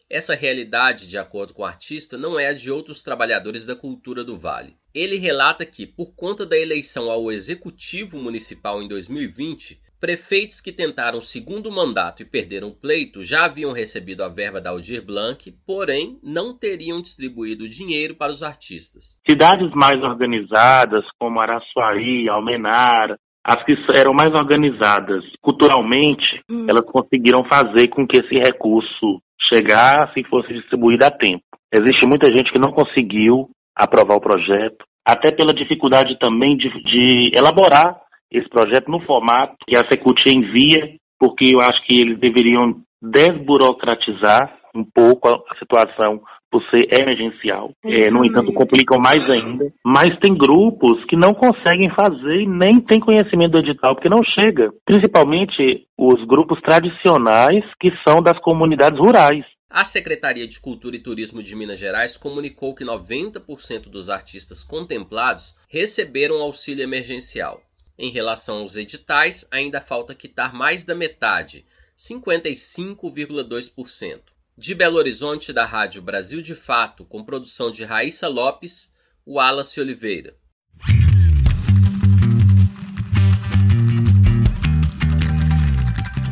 Essa 0.09 0.35
realidade, 0.35 1.07
de 1.07 1.17
acordo 1.17 1.53
com 1.53 1.63
o 1.63 1.65
artista, 1.65 2.17
não 2.17 2.39
é 2.39 2.47
a 2.47 2.53
de 2.53 2.69
outros 2.69 3.01
trabalhadores 3.01 3.65
da 3.65 3.75
cultura 3.75 4.23
do 4.23 4.37
Vale. 4.37 4.77
Ele 4.93 5.17
relata 5.17 5.65
que, 5.65 5.87
por 5.87 6.13
conta 6.13 6.45
da 6.45 6.57
eleição 6.57 7.09
ao 7.09 7.31
Executivo 7.31 8.17
Municipal 8.19 8.81
em 8.83 8.87
2020, 8.87 9.81
prefeitos 10.03 10.59
que 10.59 10.73
tentaram 10.73 11.21
segundo 11.21 11.71
mandato 11.71 12.21
e 12.21 12.25
perderam 12.25 12.67
o 12.67 12.75
pleito 12.75 13.23
já 13.23 13.45
haviam 13.45 13.71
recebido 13.71 14.21
a 14.21 14.27
verba 14.27 14.59
da 14.59 14.71
Aldir 14.71 14.99
Blanc, 14.99 15.49
porém 15.65 16.19
não 16.21 16.51
teriam 16.51 17.01
distribuído 17.01 17.63
o 17.63 17.69
dinheiro 17.69 18.13
para 18.13 18.33
os 18.33 18.43
artistas. 18.43 19.17
Cidades 19.25 19.71
mais 19.73 20.03
organizadas, 20.03 21.05
como 21.17 21.39
Araçuaí, 21.39 22.27
Almenara, 22.27 23.15
as 23.47 23.63
que 23.63 23.71
eram 23.95 24.11
mais 24.11 24.37
organizadas 24.37 25.23
culturalmente, 25.39 26.43
hum. 26.51 26.67
elas 26.69 26.83
conseguiram 26.91 27.45
fazer 27.45 27.87
com 27.87 28.05
que 28.05 28.19
esse 28.19 28.35
recurso 28.43 29.23
chegasse 29.47 30.19
e 30.19 30.27
fosse 30.27 30.51
distribuída 30.51 31.07
a 31.07 31.11
tempo. 31.11 31.43
Existe 31.71 32.05
muita 32.05 32.27
gente 32.27 32.51
que 32.51 32.59
não 32.59 32.73
conseguiu 32.73 33.47
aprovar 33.73 34.17
o 34.17 34.21
projeto, 34.21 34.83
até 35.07 35.31
pela 35.31 35.53
dificuldade 35.53 36.19
também 36.19 36.57
de, 36.57 36.67
de 36.83 37.31
elaborar 37.37 38.03
esse 38.33 38.49
projeto 38.49 38.89
no 38.89 38.99
formato 39.01 39.55
que 39.67 39.77
a 39.77 39.87
Secult 39.87 40.19
envia, 40.27 40.95
porque 41.19 41.53
eu 41.53 41.59
acho 41.61 41.85
que 41.85 41.99
eles 41.99 42.19
deveriam 42.19 42.81
desburocratizar 43.01 44.57
um 44.75 44.83
pouco 44.83 45.29
a 45.29 45.55
situação 45.59 46.21
por 46.53 46.63
ser 46.69 46.87
emergencial. 47.01 47.71
É, 47.83 48.11
no 48.11 48.23
entanto, 48.23 48.53
complicam 48.53 48.99
mais 48.99 49.27
ainda. 49.29 49.71
Mas 49.83 50.17
tem 50.19 50.35
grupos 50.35 51.03
que 51.05 51.15
não 51.15 51.33
conseguem 51.33 51.89
fazer 51.95 52.41
e 52.41 52.47
nem 52.47 52.79
têm 52.79 52.99
conhecimento 52.99 53.53
do 53.53 53.59
edital, 53.59 53.95
porque 53.95 54.09
não 54.09 54.23
chega. 54.39 54.71
Principalmente 54.85 55.87
os 55.97 56.23
grupos 56.27 56.61
tradicionais 56.61 57.63
que 57.79 57.91
são 58.07 58.21
das 58.21 58.39
comunidades 58.39 58.99
rurais. 58.99 59.43
A 59.67 59.83
Secretaria 59.83 60.47
de 60.47 60.61
Cultura 60.61 60.95
e 60.95 60.99
Turismo 60.99 61.41
de 61.41 61.55
Minas 61.55 61.79
Gerais 61.79 62.15
comunicou 62.15 62.75
que 62.75 62.85
90% 62.85 63.89
dos 63.89 64.07
artistas 64.11 64.63
contemplados 64.63 65.55
receberam 65.67 66.43
auxílio 66.43 66.83
emergencial. 66.83 67.59
Em 67.97 68.09
relação 68.09 68.59
aos 68.59 68.75
editais, 68.75 69.47
ainda 69.51 69.79
falta 69.79 70.13
quitar 70.15 70.53
mais 70.53 70.83
da 70.83 70.95
metade, 70.95 71.63
55,2%. 71.97 74.19
De 74.57 74.73
Belo 74.73 74.97
Horizonte, 74.97 75.53
da 75.53 75.63
Rádio 75.65 76.01
Brasil 76.01 76.41
de 76.41 76.55
Fato, 76.55 77.05
com 77.05 77.23
produção 77.23 77.71
de 77.71 77.83
Raíssa 77.83 78.27
Lopes, 78.27 78.91
Wallace 79.27 79.79
Oliveira. 79.79 80.35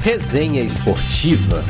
Resenha 0.03 0.63
Esportiva. 0.63 1.63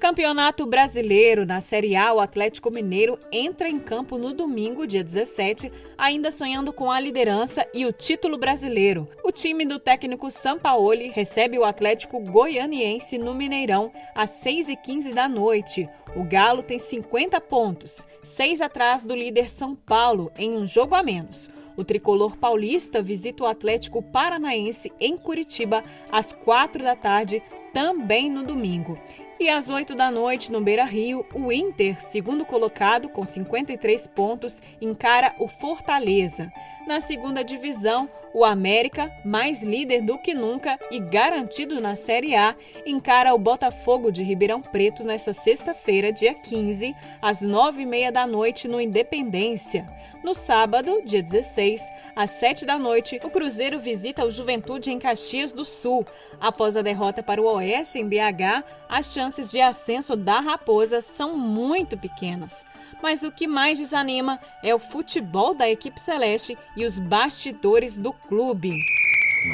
Campeonato 0.00 0.64
Brasileiro 0.64 1.44
na 1.44 1.60
Série 1.60 1.94
A, 1.94 2.10
o 2.14 2.20
Atlético 2.20 2.70
Mineiro 2.70 3.18
entra 3.30 3.68
em 3.68 3.78
campo 3.78 4.16
no 4.16 4.32
domingo, 4.32 4.86
dia 4.86 5.04
17, 5.04 5.70
ainda 5.98 6.32
sonhando 6.32 6.72
com 6.72 6.90
a 6.90 6.98
liderança 6.98 7.68
e 7.74 7.84
o 7.84 7.92
título 7.92 8.38
brasileiro. 8.38 9.06
O 9.22 9.30
time 9.30 9.66
do 9.66 9.78
técnico 9.78 10.30
Sampaoli 10.30 11.10
recebe 11.10 11.58
o 11.58 11.66
Atlético 11.66 12.18
Goianiense 12.18 13.18
no 13.18 13.34
Mineirão 13.34 13.92
às 14.14 14.30
6h15 14.42 15.12
da 15.12 15.28
noite. 15.28 15.86
O 16.16 16.24
Galo 16.24 16.62
tem 16.62 16.78
50 16.78 17.38
pontos, 17.42 18.06
seis 18.22 18.62
atrás 18.62 19.04
do 19.04 19.14
líder 19.14 19.50
São 19.50 19.76
Paulo, 19.76 20.32
em 20.38 20.56
um 20.56 20.66
jogo 20.66 20.94
a 20.94 21.02
menos. 21.02 21.50
O 21.76 21.84
tricolor 21.84 22.38
paulista 22.38 23.02
visita 23.02 23.44
o 23.44 23.46
Atlético 23.46 24.02
Paranaense 24.02 24.90
em 24.98 25.18
Curitiba 25.18 25.84
às 26.10 26.32
quatro 26.32 26.82
da 26.82 26.96
tarde, 26.96 27.42
também 27.74 28.30
no 28.30 28.42
domingo. 28.42 28.98
E 29.40 29.48
às 29.48 29.70
8 29.70 29.94
da 29.94 30.10
noite, 30.10 30.52
no 30.52 30.60
Beira 30.60 30.84
Rio, 30.84 31.24
o 31.32 31.50
Inter, 31.50 31.98
segundo 31.98 32.44
colocado, 32.44 33.08
com 33.08 33.24
53 33.24 34.06
pontos, 34.08 34.62
encara 34.82 35.34
o 35.38 35.48
Fortaleza. 35.48 36.52
Na 36.86 37.00
segunda 37.00 37.44
divisão, 37.44 38.08
o 38.32 38.44
América, 38.44 39.12
mais 39.24 39.62
líder 39.62 40.02
do 40.02 40.18
que 40.18 40.34
nunca 40.34 40.78
e 40.90 40.98
garantido 40.98 41.80
na 41.80 41.94
Série 41.94 42.34
A, 42.34 42.54
encara 42.86 43.34
o 43.34 43.38
Botafogo 43.38 44.10
de 44.10 44.22
Ribeirão 44.22 44.62
Preto 44.62 45.04
nesta 45.04 45.32
sexta-feira, 45.32 46.12
dia 46.12 46.34
15, 46.34 46.94
às 47.20 47.44
9h30 47.44 48.10
da 48.10 48.26
noite, 48.26 48.66
no 48.66 48.80
Independência. 48.80 49.86
No 50.22 50.34
sábado, 50.34 51.00
dia 51.04 51.22
16, 51.22 51.82
às 52.14 52.30
7 52.32 52.66
da 52.66 52.78
noite, 52.78 53.18
o 53.24 53.30
Cruzeiro 53.30 53.78
visita 53.78 54.24
o 54.24 54.30
Juventude 54.30 54.90
em 54.90 54.98
Caxias 54.98 55.52
do 55.52 55.64
Sul. 55.64 56.06
Após 56.38 56.76
a 56.76 56.82
derrota 56.82 57.22
para 57.22 57.40
o 57.40 57.46
Oeste 57.46 57.98
em 57.98 58.06
BH, 58.06 58.64
as 58.88 59.12
chances 59.12 59.50
de 59.50 59.60
ascenso 59.60 60.16
da 60.16 60.40
Raposa 60.40 61.00
são 61.00 61.36
muito 61.36 61.96
pequenas. 61.96 62.64
Mas 63.02 63.22
o 63.22 63.32
que 63.32 63.46
mais 63.46 63.78
desanima 63.78 64.38
é 64.62 64.74
o 64.74 64.78
futebol 64.78 65.54
da 65.54 65.68
equipe 65.68 66.00
celeste 66.00 66.56
e 66.76 66.84
os 66.84 66.98
bastidores 66.98 67.98
do 67.98 68.12
clube. 68.12 68.74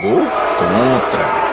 Gol 0.00 0.24
contra. 0.59 1.46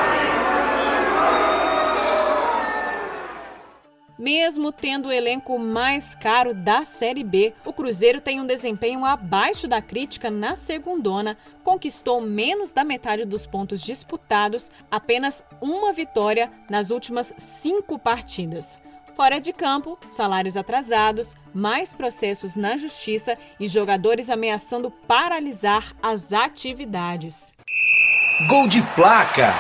Mesmo 4.17 4.71
tendo 4.71 5.10
o 5.10 5.12
elenco 5.12 5.60
mais 5.60 6.15
caro 6.15 6.53
da 6.53 6.86
Série 6.86 7.23
B, 7.23 7.53
o 7.65 7.73
Cruzeiro 7.73 8.21
tem 8.21 8.39
um 8.39 8.45
desempenho 8.45 9.03
abaixo 9.03 9.67
da 9.67 9.82
crítica 9.82 10.32
na 10.32 10.56
segundona, 10.56 11.36
conquistou 11.63 12.21
menos 12.21 12.71
da 12.71 12.84
metade 12.84 13.25
dos 13.25 13.45
pontos 13.45 13.82
disputados, 13.82 14.71
apenas 14.89 15.43
uma 15.60 15.91
vitória 15.91 16.49
nas 16.69 16.89
últimas 16.89 17.34
cinco 17.38 17.99
partidas. 17.99 18.79
Fora 19.15 19.39
de 19.39 19.54
campo, 19.54 19.97
salários 20.08 20.58
atrasados, 20.58 21.36
mais 21.54 21.93
processos 21.93 22.56
na 22.56 22.78
justiça 22.78 23.36
e 23.60 23.67
jogadores 23.67 24.30
ameaçando 24.30 24.89
paralisar 24.89 25.95
as 26.02 26.34
atividades. 26.34 27.56
Gol 28.49 28.67
de 28.67 28.82
placa! 28.95 29.54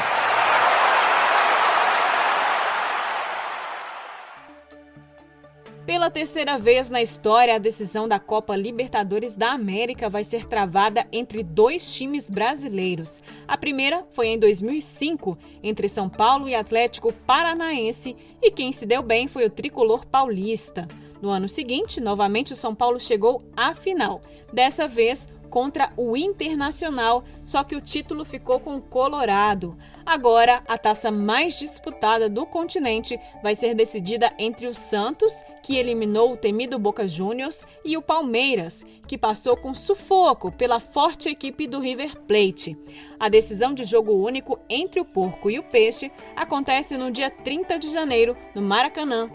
Pela 5.85 6.09
terceira 6.09 6.57
vez 6.57 6.89
na 6.89 7.01
história, 7.01 7.55
a 7.55 7.59
decisão 7.59 8.07
da 8.07 8.17
Copa 8.17 8.55
Libertadores 8.55 9.35
da 9.35 9.51
América 9.51 10.09
vai 10.09 10.23
ser 10.23 10.47
travada 10.47 11.05
entre 11.11 11.43
dois 11.43 11.93
times 11.93 12.29
brasileiros. 12.29 13.21
A 13.45 13.57
primeira 13.57 14.07
foi 14.11 14.27
em 14.27 14.39
2005, 14.39 15.37
entre 15.61 15.89
São 15.89 16.09
Paulo 16.09 16.47
e 16.47 16.55
Atlético 16.55 17.11
Paranaense, 17.11 18.15
e 18.43 18.51
quem 18.51 18.71
se 18.71 18.85
deu 18.85 19.01
bem 19.01 19.27
foi 19.27 19.45
o 19.45 19.49
tricolor 19.49 20.05
paulista. 20.05 20.87
No 21.21 21.29
ano 21.29 21.47
seguinte, 21.47 22.01
novamente 22.01 22.51
o 22.51 22.55
São 22.55 22.75
Paulo 22.75 22.99
chegou 22.99 23.41
à 23.55 23.73
final. 23.73 24.19
Dessa 24.51 24.87
vez, 24.87 25.29
contra 25.53 25.93
o 25.95 26.17
Internacional, 26.17 27.23
só 27.43 27.63
que 27.63 27.75
o 27.75 27.81
título 27.81 28.25
ficou 28.25 28.59
com 28.59 28.75
o 28.75 28.81
Colorado. 28.81 29.77
Agora, 30.03 30.63
a 30.67 30.79
taça 30.79 31.11
mais 31.11 31.59
disputada 31.59 32.27
do 32.27 32.43
continente 32.43 33.19
vai 33.43 33.53
ser 33.53 33.75
decidida 33.75 34.33
entre 34.39 34.65
o 34.65 34.73
Santos, 34.73 35.43
que 35.61 35.77
eliminou 35.77 36.33
o 36.33 36.37
temido 36.37 36.79
Boca 36.79 37.07
Juniors, 37.07 37.67
e 37.85 37.95
o 37.95 38.01
Palmeiras, 38.01 38.83
que 39.07 39.15
passou 39.15 39.55
com 39.55 39.75
sufoco 39.75 40.51
pela 40.51 40.79
forte 40.79 41.29
equipe 41.29 41.67
do 41.67 41.79
River 41.79 42.19
Plate. 42.21 42.75
A 43.19 43.29
decisão 43.29 43.75
de 43.75 43.83
jogo 43.83 44.11
único 44.11 44.59
entre 44.67 44.99
o 44.99 45.05
porco 45.05 45.51
e 45.51 45.59
o 45.59 45.63
peixe 45.63 46.11
acontece 46.35 46.97
no 46.97 47.11
dia 47.11 47.29
30 47.29 47.77
de 47.77 47.91
janeiro, 47.91 48.35
no 48.55 48.61
Maracanã. 48.63 49.29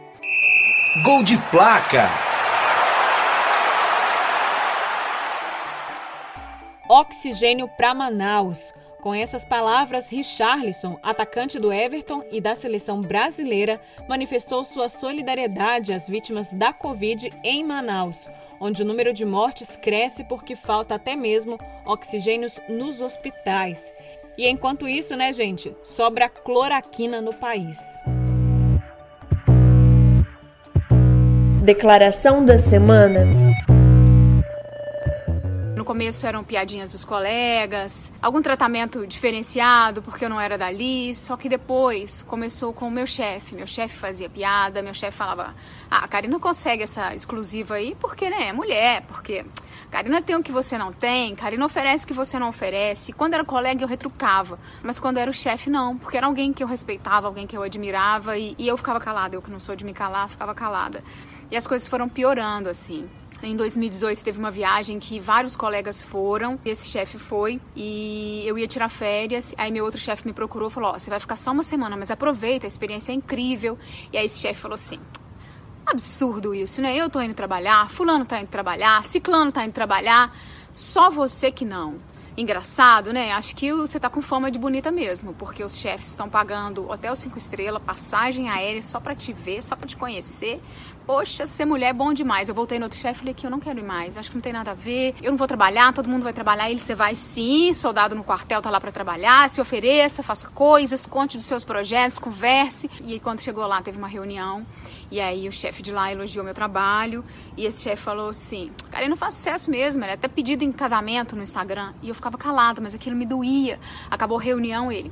Gol 1.04 1.22
de 1.22 1.38
placa! 1.48 2.38
Oxigênio 6.88 7.68
para 7.68 7.94
Manaus. 7.94 8.72
Com 9.03 9.14
essas 9.14 9.44
palavras, 9.44 10.11
Richarlison, 10.11 10.98
atacante 11.03 11.59
do 11.59 11.70
Everton 11.70 12.24
e 12.33 12.40
da 12.40 12.57
seleção 12.57 13.01
brasileira, 13.01 13.79
manifestou 14.09 14.64
sua 14.64 14.88
solidariedade 14.88 15.92
às 15.92 16.09
vítimas 16.09 16.55
da 16.55 16.72
Covid 16.72 17.31
em 17.44 17.62
Manaus, 17.62 18.27
onde 18.59 18.83
o 18.83 18.87
número 18.87 19.12
de 19.12 19.24
mortes 19.24 19.77
cresce 19.77 20.24
porque 20.24 20.57
falta 20.57 20.94
até 20.94 21.14
mesmo 21.14 21.59
oxigênios 21.85 22.59
nos 22.68 23.03
hospitais. 23.03 23.94
E 24.37 24.48
enquanto 24.48 24.88
isso, 24.88 25.14
né, 25.14 25.31
gente, 25.31 25.77
sobra 25.83 26.29
cloroquina 26.29 27.20
no 27.20 27.35
país. 27.35 28.01
Declaração 31.62 32.44
da 32.44 32.59
semana 32.59 33.27
começo 35.88 36.27
eram 36.27 36.44
piadinhas 36.44 36.90
dos 36.90 37.03
colegas, 37.03 38.12
algum 38.20 38.42
tratamento 38.42 39.07
diferenciado 39.07 40.03
porque 40.03 40.27
eu 40.27 40.29
não 40.29 40.38
era 40.38 40.59
dali, 40.59 41.16
só 41.16 41.35
que 41.35 41.48
depois 41.48 42.20
começou 42.20 42.74
com 42.74 42.88
o 42.88 42.90
meu 42.90 43.07
chefe. 43.07 43.55
Meu 43.55 43.66
chefe 43.66 43.96
fazia 43.96 44.29
piada, 44.29 44.83
meu 44.83 44.92
chefe 44.92 45.16
falava: 45.16 45.55
"Ah, 45.90 46.05
a 46.05 46.09
Karina 46.09 46.38
consegue 46.38 46.83
essa 46.83 47.14
exclusiva 47.14 47.77
aí 47.77 47.96
porque, 47.98 48.29
né, 48.29 48.48
é 48.48 48.53
mulher, 48.53 49.01
porque 49.09 49.46
Karina 49.90 50.20
tem 50.20 50.37
o 50.37 50.42
que 50.42 50.53
você 50.53 50.77
não 50.77 50.92
tem, 50.92 51.35
Karina 51.35 51.64
oferece 51.64 52.05
o 52.05 52.09
que 52.09 52.12
você 52.12 52.38
não 52.38 52.51
oferece". 52.51 53.14
Quando 53.14 53.33
era 53.33 53.42
colega 53.42 53.83
eu 53.83 53.88
retrucava, 53.88 54.59
mas 54.83 55.01
quando 55.01 55.16
era 55.16 55.31
o 55.31 55.35
chefe 55.35 55.70
não, 55.70 55.96
porque 55.96 56.18
era 56.18 56.27
alguém 56.27 56.53
que 56.53 56.62
eu 56.62 56.66
respeitava, 56.68 57.27
alguém 57.27 57.46
que 57.46 57.57
eu 57.57 57.62
admirava 57.62 58.37
e, 58.37 58.55
e 58.59 58.68
eu 58.68 58.77
ficava 58.77 59.01
calada, 59.01 59.37
eu 59.37 59.40
que 59.40 59.51
não 59.51 59.59
sou 59.59 59.74
de 59.74 59.87
me 59.87 59.94
calar, 59.94 60.29
ficava 60.29 60.55
calada. 60.55 61.03
E 61.51 61.57
as 61.57 61.66
coisas 61.66 61.88
foram 61.88 62.11
piorando 62.11 62.68
assim. 62.68 63.09
Em 63.40 63.55
2018 63.55 64.24
teve 64.24 64.38
uma 64.38 64.51
viagem 64.51 64.98
que 64.98 65.20
vários 65.20 65.55
colegas 65.55 66.03
foram, 66.03 66.59
e 66.64 66.70
esse 66.70 66.88
chefe 66.88 67.18
foi, 67.18 67.61
e 67.77 68.42
eu 68.44 68.59
ia 68.59 68.66
tirar 68.66 68.88
férias, 68.88 69.55
aí 69.57 69.70
meu 69.70 69.85
outro 69.85 70.01
chefe 70.01 70.27
me 70.27 70.33
procurou 70.33 70.68
e 70.68 70.72
falou, 70.72 70.90
ó, 70.90 70.94
oh, 70.96 70.98
você 70.98 71.09
vai 71.09 71.20
ficar 71.20 71.37
só 71.37 71.53
uma 71.53 71.62
semana, 71.62 71.96
mas 71.96 72.11
aproveita, 72.11 72.66
a 72.66 72.68
experiência 72.68 73.12
é 73.12 73.14
incrível. 73.14 73.79
E 74.12 74.18
aí 74.18 74.27
esse 74.27 74.40
chefe 74.40 74.61
falou 74.61 74.74
assim, 74.74 74.98
absurdo 75.87 76.53
isso, 76.53 76.83
né? 76.83 76.96
Eu 76.96 77.09
tô 77.09 77.20
indo 77.20 77.35
trabalhar, 77.35 77.88
fulano 77.88 78.24
tá 78.24 78.40
indo 78.40 78.48
trabalhar, 78.48 79.03
ciclano 79.05 79.53
tá 79.53 79.64
indo 79.64 79.72
trabalhar, 79.72 80.37
só 80.72 81.09
você 81.09 81.53
que 81.53 81.64
não. 81.64 81.96
Engraçado, 82.37 83.12
né? 83.12 83.33
Acho 83.33 83.57
que 83.57 83.72
você 83.72 83.98
tá 83.98 84.09
com 84.09 84.22
fama 84.22 84.48
de 84.48 84.61
bonita 84.61 84.92
mesmo, 84.92 85.35
porque 85.35 85.64
os 85.64 85.77
chefes 85.77 86.09
estão 86.09 86.29
pagando 86.29 86.88
hotel 86.88 87.16
cinco 87.16 87.37
estrelas, 87.37 87.83
passagem 87.83 88.48
aérea 88.48 88.81
só 88.81 89.01
para 89.01 89.14
te 89.14 89.33
ver, 89.33 89.61
só 89.61 89.74
para 89.74 89.88
te 89.88 89.96
conhecer, 89.96 90.61
poxa, 91.09 91.47
ser 91.47 91.64
mulher 91.64 91.88
é 91.88 91.92
bom 91.94 92.12
demais. 92.12 92.51
Eu 92.51 92.55
voltei 92.55 92.79
no 92.79 92.85
outro 92.85 92.99
chefe 92.99 93.14
e 93.14 93.18
falei 93.21 93.33
que 93.33 93.47
eu 93.47 93.51
não 93.51 93.59
quero 93.59 93.79
ir 93.79 93.83
mais, 93.83 94.18
acho 94.18 94.29
que 94.29 94.37
não 94.37 94.42
tem 94.42 94.53
nada 94.53 94.73
a 94.73 94.75
ver, 94.75 95.14
eu 95.23 95.31
não 95.31 95.38
vou 95.38 95.47
trabalhar, 95.47 95.90
todo 95.94 96.07
mundo 96.07 96.23
vai 96.23 96.35
trabalhar. 96.35 96.71
Ele, 96.71 96.79
você 96.79 96.94
vai 96.94 97.14
sim, 97.14 97.73
soldado 97.73 98.14
no 98.14 98.23
quartel 98.23 98.61
tá 98.61 98.68
lá 98.68 98.79
para 98.79 98.92
trabalhar, 98.92 99.49
se 99.49 99.59
ofereça, 99.59 100.23
faça 100.23 100.49
coisas, 100.49 101.07
conte 101.07 101.38
dos 101.38 101.47
seus 101.47 101.64
projetos, 101.64 102.18
converse. 102.18 102.90
E 103.03 103.14
aí, 103.14 103.21
quando 103.21 103.40
chegou 103.40 103.66
lá, 103.66 103.81
teve 103.81 103.97
uma 103.97 104.07
reunião, 104.07 104.66
e 105.11 105.18
aí 105.18 105.49
o 105.49 105.53
chefe 105.53 105.83
de 105.83 105.90
lá 105.90 106.12
elogiou 106.12 106.44
meu 106.44 106.53
trabalho, 106.53 107.25
e 107.57 107.64
esse 107.64 107.83
chefe 107.83 108.03
falou 108.03 108.29
assim: 108.29 108.71
cara, 108.90 109.07
eu 109.07 109.09
não 109.09 109.16
faço 109.16 109.38
sucesso 109.38 109.71
mesmo, 109.71 110.05
ele 110.05 110.11
é 110.11 110.14
até 110.14 110.29
pedido 110.29 110.62
em 110.62 110.71
casamento 110.71 111.35
no 111.35 111.42
Instagram. 111.42 111.94
E 112.03 112.11
eu 112.11 112.14
ficava 112.14 112.37
calada, 112.37 112.83
mas 112.83 112.94
aquilo 112.94 113.16
me 113.16 113.25
doía. 113.25 113.81
Acabou 114.11 114.38
a 114.38 114.42
reunião, 114.42 114.92
ele. 114.92 115.11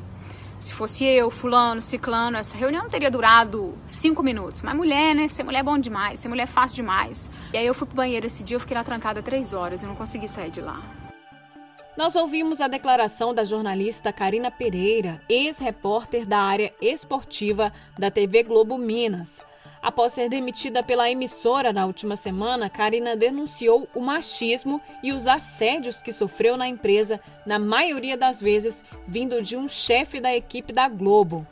Se 0.59 0.73
fosse 0.73 1.05
eu, 1.05 1.31
fulano, 1.31 1.83
ciclano, 1.83 2.39
essa 2.39 2.57
reunião 2.57 2.85
não 2.85 2.91
teria 2.91 3.11
durado 3.11 3.77
cinco 3.87 4.23
minutos. 4.23 4.63
Mas 4.63 4.75
mulher, 4.75 5.15
né? 5.15 5.29
Ser 5.29 5.43
mulher 5.43 5.61
é 5.61 5.63
bom 5.63 5.79
demais, 5.79 6.19
ser 6.19 6.29
mulher 6.29 6.45
é 6.45 6.47
fácil 6.47 6.77
demais. 6.77 7.31
E 7.53 7.59
aí 7.59 7.67
eu 7.67 7.75
fui 7.75 7.87
pro 7.87 7.97
banheiro 7.97 8.27
esse 8.27 8.43
dia, 8.43 8.57
eu 8.57 8.61
fiquei 8.61 8.77
lá 8.77 8.83
trancada 8.83 9.23
três 9.23 9.53
horas, 9.53 9.83
eu 9.83 9.89
não 9.89 9.97
consegui 9.97 10.27
sair 10.27 10.51
de 10.51 10.61
lá. 10.61 10.81
Nós 11.97 12.15
ouvimos 12.15 12.61
a 12.61 12.69
declaração 12.69 13.35
da 13.35 13.45
jornalista 13.45 14.13
Karina 14.13 14.51
Pereira, 14.51 15.21
ex-repórter 15.29 16.27
da 16.27 16.39
área 16.39 16.73
esportiva 16.81 17.73
da 17.99 18.11
TV 18.11 18.43
Globo 18.43 18.77
Minas. 18.77 19.43
Após 19.87 20.15
ser 20.15 20.29
demitida 20.29 20.83
pela 20.83 21.09
emissora 21.09 21.73
na 21.73 21.87
última 21.87 22.17
semana, 22.17 22.69
Karina 22.69 23.15
denunciou 23.15 23.89
o 23.95 24.01
machismo 24.01 24.81
e 25.01 25.13
os 25.13 25.29
assédios 25.29 26.03
que 26.03 26.11
sofreu 26.11 26.57
na 26.57 26.67
empresa, 26.67 27.21
na 27.47 27.57
maioria 27.57 28.17
das 28.17 28.41
vezes 28.41 28.85
vindo 29.07 29.41
de 29.41 29.57
um 29.57 29.69
chefe 29.69 30.19
da 30.19 30.35
equipe 30.35 30.73
da 30.73 30.89
Globo. 30.89 31.47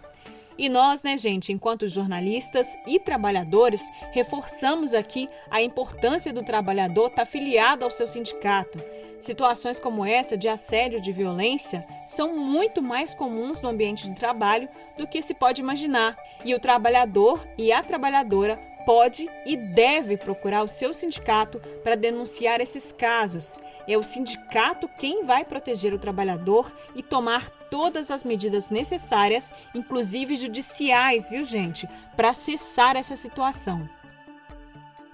E 0.58 0.68
nós, 0.68 1.04
né, 1.04 1.16
gente, 1.16 1.52
enquanto 1.52 1.86
jornalistas 1.86 2.66
e 2.88 2.98
trabalhadores, 2.98 3.88
reforçamos 4.10 4.94
aqui 4.94 5.28
a 5.48 5.62
importância 5.62 6.32
do 6.32 6.42
trabalhador 6.42 7.10
estar 7.10 7.26
filiado 7.26 7.84
ao 7.84 7.90
seu 7.90 8.08
sindicato. 8.08 8.82
Situações 9.24 9.80
como 9.80 10.04
essa 10.04 10.36
de 10.36 10.48
assédio 10.48 11.00
de 11.00 11.10
violência 11.10 11.86
são 12.04 12.36
muito 12.36 12.82
mais 12.82 13.14
comuns 13.14 13.62
no 13.62 13.70
ambiente 13.70 14.06
de 14.06 14.14
trabalho 14.14 14.68
do 14.98 15.06
que 15.06 15.22
se 15.22 15.32
pode 15.32 15.62
imaginar, 15.62 16.14
e 16.44 16.54
o 16.54 16.60
trabalhador 16.60 17.42
e 17.56 17.72
a 17.72 17.82
trabalhadora 17.82 18.60
pode 18.84 19.26
e 19.46 19.56
deve 19.56 20.18
procurar 20.18 20.62
o 20.62 20.68
seu 20.68 20.92
sindicato 20.92 21.58
para 21.82 21.94
denunciar 21.94 22.60
esses 22.60 22.92
casos. 22.92 23.58
É 23.88 23.96
o 23.96 24.02
sindicato 24.02 24.90
quem 25.00 25.24
vai 25.24 25.42
proteger 25.42 25.94
o 25.94 25.98
trabalhador 25.98 26.70
e 26.94 27.02
tomar 27.02 27.48
todas 27.70 28.10
as 28.10 28.26
medidas 28.26 28.68
necessárias, 28.68 29.54
inclusive 29.74 30.36
judiciais, 30.36 31.30
viu, 31.30 31.46
gente, 31.46 31.88
para 32.14 32.34
cessar 32.34 32.94
essa 32.94 33.16
situação. 33.16 33.88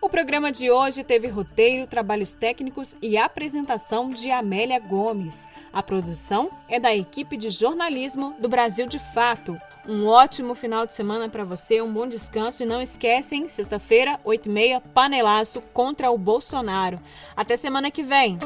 O 0.02 0.08
programa 0.08 0.50
de 0.50 0.70
hoje 0.70 1.04
teve 1.04 1.28
roteiro, 1.28 1.86
trabalhos 1.86 2.34
técnicos 2.34 2.96
e 3.02 3.18
apresentação 3.18 4.08
de 4.08 4.30
Amélia 4.30 4.80
Gomes. 4.80 5.46
A 5.70 5.82
produção 5.82 6.50
é 6.70 6.80
da 6.80 6.94
equipe 6.96 7.36
de 7.36 7.50
jornalismo 7.50 8.34
do 8.40 8.48
Brasil 8.48 8.86
de 8.86 8.98
Fato. 8.98 9.60
Um 9.86 10.06
ótimo 10.06 10.54
final 10.54 10.86
de 10.86 10.94
semana 10.94 11.28
para 11.28 11.44
você, 11.44 11.82
um 11.82 11.92
bom 11.92 12.06
descanso 12.06 12.62
e 12.62 12.66
não 12.66 12.80
esquecem, 12.80 13.46
sexta-feira, 13.46 14.18
8h30, 14.24 14.80
panelaço 14.94 15.60
contra 15.74 16.10
o 16.10 16.16
Bolsonaro. 16.16 16.98
Até 17.36 17.58
semana 17.58 17.90
que 17.90 18.02
vem. 18.02 18.38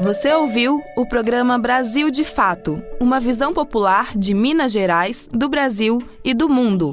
Você 0.00 0.32
ouviu 0.32 0.80
o 0.96 1.04
programa 1.06 1.58
Brasil 1.58 2.08
de 2.08 2.24
Fato, 2.24 2.80
uma 3.00 3.18
visão 3.18 3.52
popular 3.52 4.16
de 4.16 4.32
Minas 4.32 4.70
Gerais, 4.70 5.28
do 5.32 5.48
Brasil 5.48 5.98
e 6.24 6.32
do 6.34 6.48
mundo. 6.48 6.92